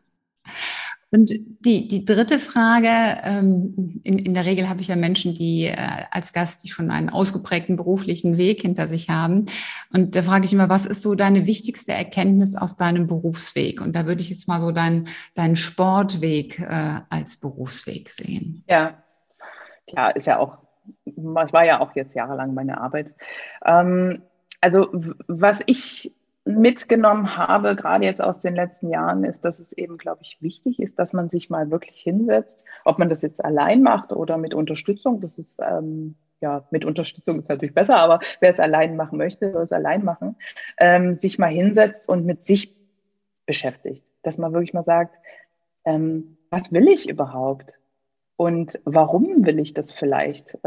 Und 1.13 1.31
die, 1.61 1.89
die 1.89 2.07
dritte 2.07 2.39
Frage, 2.39 2.89
ähm, 3.23 4.01
in, 4.03 4.19
in 4.19 4.33
der 4.33 4.47
Regel 4.47 4.71
habe 4.71 4.81
ich 4.81 4.89
ja 4.89 4.97
Menschen, 4.97 5.35
die 5.35 5.67
äh, 5.67 5.77
als 6.11 6.33
Gast, 6.33 6.65
die 6.65 6.71
schon 6.71 6.91
einen 6.91 7.11
ausgeprägten 7.11 7.77
beruflichen 7.77 8.39
Weg 8.39 8.63
hinter 8.63 8.89
sich 8.89 9.11
haben. 9.11 9.45
Und 9.93 10.17
da 10.17 10.23
frage 10.23 10.47
ich 10.47 10.55
immer, 10.55 10.71
was 10.71 10.87
ist 10.87 11.03
so 11.03 11.15
deine 11.15 11.47
wichtigste 11.47 11.93
Erkenntnis 11.93 12.57
aus 12.57 12.77
deinem 12.77 13.07
Berufsweg? 13.09 13.83
Und 13.83 13.95
da 13.95 14.07
würde 14.07 14.23
ich 14.23 14.31
jetzt 14.31 14.49
mal 14.49 14.59
so 14.59 14.73
deinen, 14.73 15.07
deinen 15.35 15.57
Sportweg 15.57 16.59
äh, 16.59 17.01
als 17.11 17.37
Berufsweg 17.37 18.09
sehen. 18.09 18.65
Ja, 18.67 19.03
klar, 19.87 20.17
ist 20.17 20.27
ja 20.27 20.39
auch, 20.39 20.59
es 21.05 21.53
war 21.53 21.67
ja 21.67 21.81
auch 21.81 21.95
jetzt 21.95 22.15
jahrelang 22.15 22.55
meine 22.55 22.81
Arbeit. 22.81 23.13
Ähm, 23.67 24.23
also 24.63 24.89
was 25.29 25.61
ich 25.67 26.15
mitgenommen 26.45 27.37
habe, 27.37 27.77
gerade 27.77 28.05
jetzt 28.05 28.23
aus 28.23 28.41
den 28.41 28.55
letzten 28.55 28.91
Jahren, 28.91 29.25
ist, 29.25 29.45
dass 29.45 29.61
es 29.61 29.73
eben, 29.73 29.97
glaube 29.97 30.23
ich, 30.23 30.43
wichtig 30.43 30.81
ist, 30.81 30.99
dass 30.99 31.13
man 31.13 31.29
sich 31.29 31.51
mal 31.51 31.71
wirklich 31.71 32.01
hinsetzt, 32.01 32.65
ob 32.85 32.99
man 32.99 33.09
das 33.09 33.23
jetzt 33.23 33.45
allein 33.45 33.83
macht 33.83 34.13
oder 34.13 34.39
mit 34.39 34.53
Unterstützung. 34.53 35.21
Das 35.21 35.39
ist 35.39 35.59
ähm, 35.61 36.17
ja 36.41 36.65
mit 36.71 36.85
Unterstützung 36.85 37.39
ist 37.39 37.49
natürlich 37.49 37.75
besser, 37.75 37.97
aber 37.97 38.21
wer 38.41 38.51
es 38.51 38.61
allein 38.61 38.97
machen 38.97 39.19
möchte, 39.19 39.53
soll 39.53 39.63
es 39.63 39.73
allein 39.73 40.05
machen. 40.05 40.37
Ähm, 40.79 41.19
sich 41.21 41.39
mal 41.39 41.51
hinsetzt 41.51 42.09
und 42.09 42.27
mit 42.27 42.45
sich 42.45 42.77
beschäftigt, 43.47 44.05
dass 44.23 44.39
man 44.39 44.53
wirklich 44.53 44.75
mal 44.75 44.85
sagt, 44.85 45.17
ähm, 45.85 46.37
was 46.51 46.73
will 46.73 46.89
ich 46.89 47.09
überhaupt? 47.09 47.79
Und 48.37 48.81
warum 48.85 49.47
will 49.47 49.61
ich 49.61 49.73
das 49.75 49.93
vielleicht? 49.93 50.59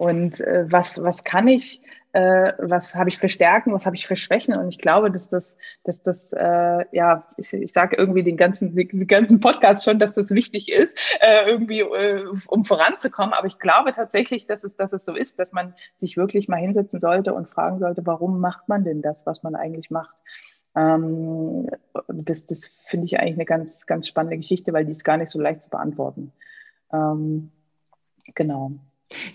Und 0.00 0.40
äh, 0.40 0.64
was, 0.66 1.02
was 1.02 1.24
kann 1.24 1.46
ich, 1.46 1.82
äh, 2.12 2.54
was 2.56 2.94
habe 2.94 3.10
ich 3.10 3.18
für 3.18 3.28
Stärken, 3.28 3.74
was 3.74 3.84
habe 3.84 3.96
ich 3.96 4.06
für 4.06 4.16
Schwächen? 4.16 4.54
Und 4.54 4.70
ich 4.70 4.78
glaube, 4.78 5.10
dass 5.10 5.28
das, 5.28 5.58
dass 5.84 6.02
das, 6.02 6.32
äh, 6.32 6.86
ja, 6.90 7.26
ich, 7.36 7.52
ich 7.52 7.70
sage 7.74 7.96
irgendwie 7.96 8.22
den 8.22 8.38
ganzen, 8.38 8.74
den 8.74 9.06
ganzen 9.06 9.40
Podcast 9.40 9.84
schon, 9.84 9.98
dass 9.98 10.14
das 10.14 10.30
wichtig 10.30 10.72
ist, 10.72 10.96
äh, 11.20 11.44
irgendwie, 11.46 11.80
äh, 11.80 12.24
um 12.46 12.64
voranzukommen. 12.64 13.34
Aber 13.34 13.46
ich 13.46 13.58
glaube 13.58 13.92
tatsächlich, 13.92 14.46
dass 14.46 14.64
es, 14.64 14.74
dass 14.74 14.94
es 14.94 15.04
so 15.04 15.14
ist, 15.14 15.38
dass 15.38 15.52
man 15.52 15.74
sich 15.98 16.16
wirklich 16.16 16.48
mal 16.48 16.56
hinsetzen 16.56 16.98
sollte 16.98 17.34
und 17.34 17.50
fragen 17.50 17.78
sollte, 17.78 18.06
warum 18.06 18.40
macht 18.40 18.70
man 18.70 18.84
denn 18.84 19.02
das, 19.02 19.26
was 19.26 19.42
man 19.42 19.54
eigentlich 19.54 19.90
macht? 19.90 20.16
Ähm, 20.74 21.68
das 22.08 22.46
das 22.46 22.68
finde 22.86 23.04
ich 23.04 23.20
eigentlich 23.20 23.34
eine 23.34 23.44
ganz, 23.44 23.84
ganz 23.84 24.08
spannende 24.08 24.38
Geschichte, 24.38 24.72
weil 24.72 24.86
die 24.86 24.92
ist 24.92 25.04
gar 25.04 25.18
nicht 25.18 25.30
so 25.30 25.38
leicht 25.38 25.64
zu 25.64 25.68
beantworten. 25.68 26.32
Ähm, 26.90 27.50
genau. 28.34 28.72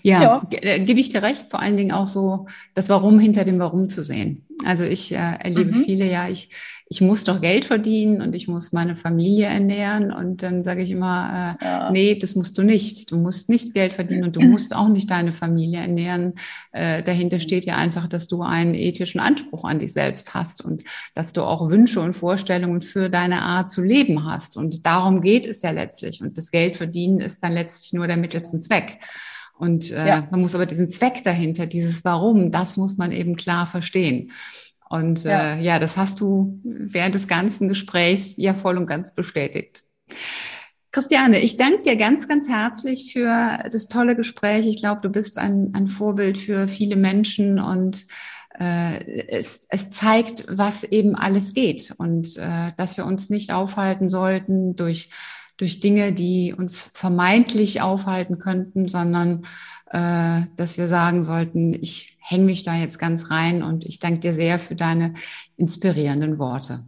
Ja, 0.02 0.22
ja. 0.22 0.46
Äh, 0.50 0.80
gebe 0.80 1.00
ich 1.00 1.10
dir 1.10 1.22
recht, 1.22 1.46
vor 1.48 1.60
allen 1.60 1.76
Dingen 1.76 1.92
auch 1.92 2.06
so 2.06 2.46
das 2.74 2.88
Warum 2.88 3.18
hinter 3.18 3.44
dem 3.44 3.58
Warum 3.58 3.88
zu 3.88 4.02
sehen. 4.02 4.46
Also 4.64 4.84
ich 4.84 5.12
äh, 5.12 5.16
erlebe 5.16 5.72
mhm. 5.72 5.84
viele, 5.84 6.10
ja, 6.10 6.28
ich, 6.28 6.48
ich 6.88 7.00
muss 7.00 7.24
doch 7.24 7.40
Geld 7.40 7.64
verdienen 7.64 8.22
und 8.22 8.34
ich 8.34 8.48
muss 8.48 8.72
meine 8.72 8.94
Familie 8.94 9.46
ernähren. 9.46 10.12
Und 10.12 10.42
dann 10.42 10.62
sage 10.62 10.82
ich 10.82 10.90
immer, 10.90 11.56
äh, 11.60 11.64
ja. 11.64 11.90
nee, 11.90 12.14
das 12.18 12.36
musst 12.36 12.56
du 12.56 12.62
nicht. 12.62 13.10
Du 13.10 13.16
musst 13.16 13.48
nicht 13.48 13.74
Geld 13.74 13.92
verdienen 13.92 14.24
und 14.24 14.36
du 14.36 14.40
musst 14.40 14.74
auch 14.74 14.88
nicht 14.88 15.10
deine 15.10 15.32
Familie 15.32 15.80
ernähren. 15.80 16.34
Äh, 16.72 17.02
dahinter 17.02 17.40
steht 17.40 17.66
ja 17.66 17.76
einfach, 17.76 18.06
dass 18.06 18.28
du 18.28 18.42
einen 18.42 18.74
ethischen 18.74 19.20
Anspruch 19.20 19.64
an 19.64 19.80
dich 19.80 19.92
selbst 19.92 20.32
hast 20.32 20.64
und 20.64 20.84
dass 21.14 21.32
du 21.32 21.42
auch 21.42 21.70
Wünsche 21.70 22.00
und 22.00 22.14
Vorstellungen 22.14 22.80
für 22.80 23.10
deine 23.10 23.42
Art 23.42 23.68
zu 23.68 23.82
leben 23.82 24.24
hast. 24.24 24.56
Und 24.56 24.86
darum 24.86 25.20
geht 25.20 25.46
es 25.46 25.62
ja 25.62 25.72
letztlich. 25.72 26.22
Und 26.22 26.38
das 26.38 26.50
Geld 26.50 26.76
verdienen 26.76 27.20
ist 27.20 27.42
dann 27.42 27.52
letztlich 27.52 27.92
nur 27.92 28.06
der 28.06 28.16
Mittel 28.16 28.42
zum 28.42 28.60
Zweck. 28.60 29.00
Und 29.58 29.90
äh, 29.90 30.06
ja. 30.06 30.28
man 30.30 30.40
muss 30.40 30.54
aber 30.54 30.66
diesen 30.66 30.88
Zweck 30.88 31.22
dahinter, 31.24 31.66
dieses 31.66 32.04
Warum, 32.04 32.50
das 32.50 32.76
muss 32.76 32.96
man 32.96 33.12
eben 33.12 33.36
klar 33.36 33.66
verstehen. 33.66 34.32
Und 34.88 35.24
ja. 35.24 35.54
Äh, 35.54 35.62
ja, 35.62 35.78
das 35.78 35.96
hast 35.96 36.20
du 36.20 36.60
während 36.62 37.14
des 37.14 37.26
ganzen 37.26 37.68
Gesprächs 37.68 38.34
ja 38.36 38.54
voll 38.54 38.76
und 38.76 38.86
ganz 38.86 39.14
bestätigt. 39.14 39.82
Christiane, 40.92 41.40
ich 41.40 41.56
danke 41.56 41.82
dir 41.82 41.96
ganz, 41.96 42.28
ganz 42.28 42.48
herzlich 42.48 43.12
für 43.12 43.68
das 43.70 43.88
tolle 43.88 44.16
Gespräch. 44.16 44.66
Ich 44.66 44.80
glaube, 44.80 45.00
du 45.02 45.10
bist 45.10 45.36
ein, 45.36 45.72
ein 45.74 45.88
Vorbild 45.88 46.38
für 46.38 46.68
viele 46.68 46.96
Menschen 46.96 47.58
und 47.58 48.06
äh, 48.58 49.26
es, 49.28 49.66
es 49.68 49.90
zeigt, 49.90 50.44
was 50.48 50.84
eben 50.84 51.14
alles 51.14 51.52
geht 51.52 51.92
und 51.98 52.36
äh, 52.38 52.72
dass 52.76 52.96
wir 52.96 53.04
uns 53.04 53.28
nicht 53.28 53.52
aufhalten 53.52 54.08
sollten 54.08 54.76
durch 54.76 55.10
durch 55.56 55.80
Dinge, 55.80 56.12
die 56.12 56.54
uns 56.56 56.90
vermeintlich 56.94 57.80
aufhalten 57.80 58.38
könnten, 58.38 58.88
sondern 58.88 59.44
äh, 59.90 60.42
dass 60.56 60.78
wir 60.78 60.88
sagen 60.88 61.22
sollten, 61.22 61.74
ich 61.74 62.18
hänge 62.20 62.44
mich 62.44 62.64
da 62.64 62.74
jetzt 62.74 62.98
ganz 62.98 63.30
rein 63.30 63.62
und 63.62 63.84
ich 63.84 63.98
danke 63.98 64.20
dir 64.20 64.32
sehr 64.32 64.58
für 64.58 64.74
deine 64.74 65.14
inspirierenden 65.56 66.38
Worte. 66.38 66.84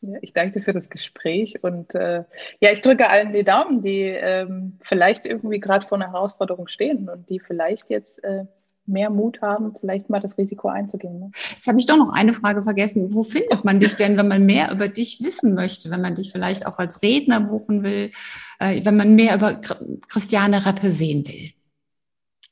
Ja, 0.00 0.18
ich 0.20 0.32
danke 0.32 0.58
dir 0.58 0.64
für 0.64 0.72
das 0.72 0.90
Gespräch 0.90 1.62
und 1.62 1.94
äh, 1.94 2.24
ja, 2.60 2.70
ich 2.72 2.80
drücke 2.80 3.08
allen 3.08 3.32
die 3.32 3.44
Daumen, 3.44 3.80
die 3.80 4.02
ähm, 4.02 4.78
vielleicht 4.82 5.24
irgendwie 5.24 5.60
gerade 5.60 5.86
vor 5.86 5.96
einer 5.96 6.12
Herausforderung 6.12 6.68
stehen 6.68 7.08
und 7.08 7.28
die 7.30 7.40
vielleicht 7.40 7.88
jetzt 7.88 8.22
äh, 8.22 8.44
mehr 8.86 9.10
Mut 9.10 9.40
haben, 9.42 9.74
vielleicht 9.78 10.10
mal 10.10 10.20
das 10.20 10.36
Risiko 10.38 10.68
einzugehen. 10.68 11.18
Ne? 11.18 11.30
Jetzt 11.50 11.66
habe 11.66 11.78
ich 11.78 11.86
doch 11.86 11.96
noch 11.96 12.12
eine 12.12 12.32
Frage 12.32 12.62
vergessen. 12.62 13.14
Wo 13.14 13.22
findet 13.22 13.64
man 13.64 13.80
dich 13.80 13.94
denn, 13.96 14.16
wenn 14.16 14.28
man 14.28 14.44
mehr 14.44 14.70
über 14.72 14.88
dich 14.88 15.22
wissen 15.22 15.54
möchte, 15.54 15.90
wenn 15.90 16.00
man 16.00 16.14
dich 16.14 16.32
vielleicht 16.32 16.66
auch 16.66 16.78
als 16.78 17.02
Redner 17.02 17.40
buchen 17.40 17.82
will, 17.82 18.10
äh, 18.58 18.84
wenn 18.84 18.96
man 18.96 19.14
mehr 19.14 19.36
über 19.36 19.60
Christiane 20.08 20.66
Rappe 20.66 20.90
sehen 20.90 21.26
will? 21.26 21.52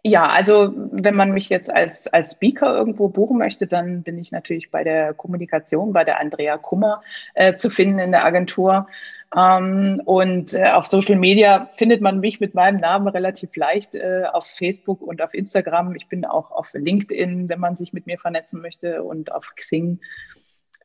Ja, 0.04 0.28
also 0.28 0.72
wenn 0.74 1.14
man 1.14 1.30
mich 1.30 1.48
jetzt 1.48 1.70
als, 1.70 2.08
als 2.08 2.32
Speaker 2.32 2.74
irgendwo 2.76 3.08
buchen 3.08 3.38
möchte, 3.38 3.68
dann 3.68 4.02
bin 4.02 4.18
ich 4.18 4.32
natürlich 4.32 4.72
bei 4.72 4.82
der 4.82 5.14
Kommunikation, 5.14 5.92
bei 5.92 6.02
der 6.02 6.18
Andrea 6.18 6.58
Kummer 6.58 7.02
äh, 7.34 7.54
zu 7.56 7.70
finden 7.70 8.00
in 8.00 8.10
der 8.10 8.24
Agentur. 8.24 8.88
Ähm, 9.36 10.02
und 10.04 10.54
äh, 10.54 10.70
auf 10.70 10.86
Social 10.86 11.14
Media 11.14 11.70
findet 11.76 12.00
man 12.00 12.18
mich 12.18 12.40
mit 12.40 12.52
meinem 12.52 12.78
Namen 12.78 13.06
relativ 13.06 13.54
leicht 13.54 13.94
äh, 13.94 14.24
auf 14.30 14.46
Facebook 14.46 15.00
und 15.02 15.22
auf 15.22 15.34
Instagram. 15.34 15.94
Ich 15.94 16.08
bin 16.08 16.24
auch 16.24 16.50
auf 16.50 16.70
LinkedIn, 16.72 17.48
wenn 17.48 17.60
man 17.60 17.76
sich 17.76 17.92
mit 17.92 18.06
mir 18.06 18.18
vernetzen 18.18 18.60
möchte 18.60 19.04
und 19.04 19.30
auf 19.30 19.54
Xing. 19.54 20.00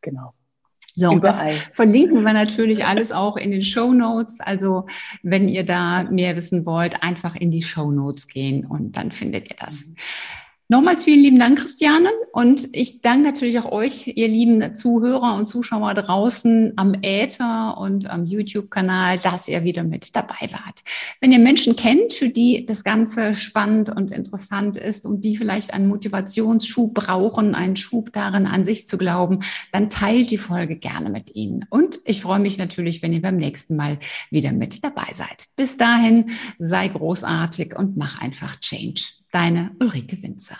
Genau. 0.02 0.34
So, 1.00 1.12
und 1.12 1.24
das 1.24 1.44
verlinken 1.72 2.24
wir 2.24 2.34
natürlich 2.34 2.84
alles 2.86 3.12
auch 3.12 3.38
in 3.38 3.52
den 3.52 3.62
Show 3.62 3.94
Notes. 3.94 4.40
Also, 4.40 4.88
wenn 5.22 5.48
ihr 5.48 5.64
da 5.64 6.06
mehr 6.06 6.36
wissen 6.36 6.66
wollt, 6.66 7.04
einfach 7.04 7.36
in 7.36 7.52
die 7.52 7.62
Show 7.62 7.92
Notes 7.92 8.28
gehen 8.28 8.66
und 8.66 8.98
dann 8.98 9.12
findet 9.12 9.48
ihr 9.52 9.58
das. 9.60 9.86
Nochmals 10.70 11.06
vielen 11.06 11.22
lieben 11.22 11.40
Dank, 11.40 11.60
Christiane. 11.60 12.10
Und 12.34 12.68
ich 12.74 13.02
danke 13.02 13.24
natürlich 13.24 13.58
auch 13.60 13.72
euch, 13.72 14.06
ihr 14.06 14.28
lieben 14.28 14.74
Zuhörer 14.74 15.38
und 15.38 15.46
Zuschauer 15.46 15.94
draußen 15.94 16.74
am 16.76 16.94
Äther 17.04 17.78
und 17.78 18.10
am 18.10 18.26
YouTube-Kanal, 18.26 19.18
dass 19.20 19.48
ihr 19.48 19.64
wieder 19.64 19.86
mit 19.86 20.14
dabei 20.14 20.50
wart. 20.52 20.84
Wenn 21.22 21.32
ihr 21.32 21.40
Menschen 21.40 21.78
kennt, 21.78 22.12
für 22.12 22.28
die 22.28 22.66
das 22.66 22.84
Ganze 22.84 23.34
spannend 23.34 23.96
und 23.96 24.12
interessant 24.12 24.76
ist 24.76 25.06
und 25.06 25.24
die 25.24 25.38
vielleicht 25.38 25.74
einen 25.74 25.88
Motivationsschub 25.88 26.94
brauchen, 26.94 27.56
einen 27.56 27.78
Schub 27.78 28.12
darin, 28.12 28.46
an 28.46 28.66
sich 28.66 28.88
zu 28.88 28.98
glauben, 28.98 29.40
dann 29.72 29.90
teilt 29.90 30.32
die 30.32 30.38
Folge 30.38 30.76
gerne 30.76 31.10
mit 31.10 31.34
ihnen. 31.34 31.66
Und 31.70 32.00
ich 32.04 32.22
freue 32.22 32.40
mich 32.40 32.58
natürlich, 32.58 33.02
wenn 33.02 33.14
ihr 33.14 33.22
beim 33.22 33.38
nächsten 33.38 33.78
Mal 33.78 34.00
wieder 34.32 34.52
mit 34.52 34.84
dabei 34.84 35.14
seid. 35.14 35.46
Bis 35.56 35.78
dahin, 35.78 36.32
sei 36.60 36.90
großartig 36.90 37.74
und 37.74 37.96
mach 37.96 38.20
einfach 38.20 38.60
Change. 38.60 39.02
Deine 39.38 39.76
Ulrike 39.80 40.18
Winzer. 40.24 40.58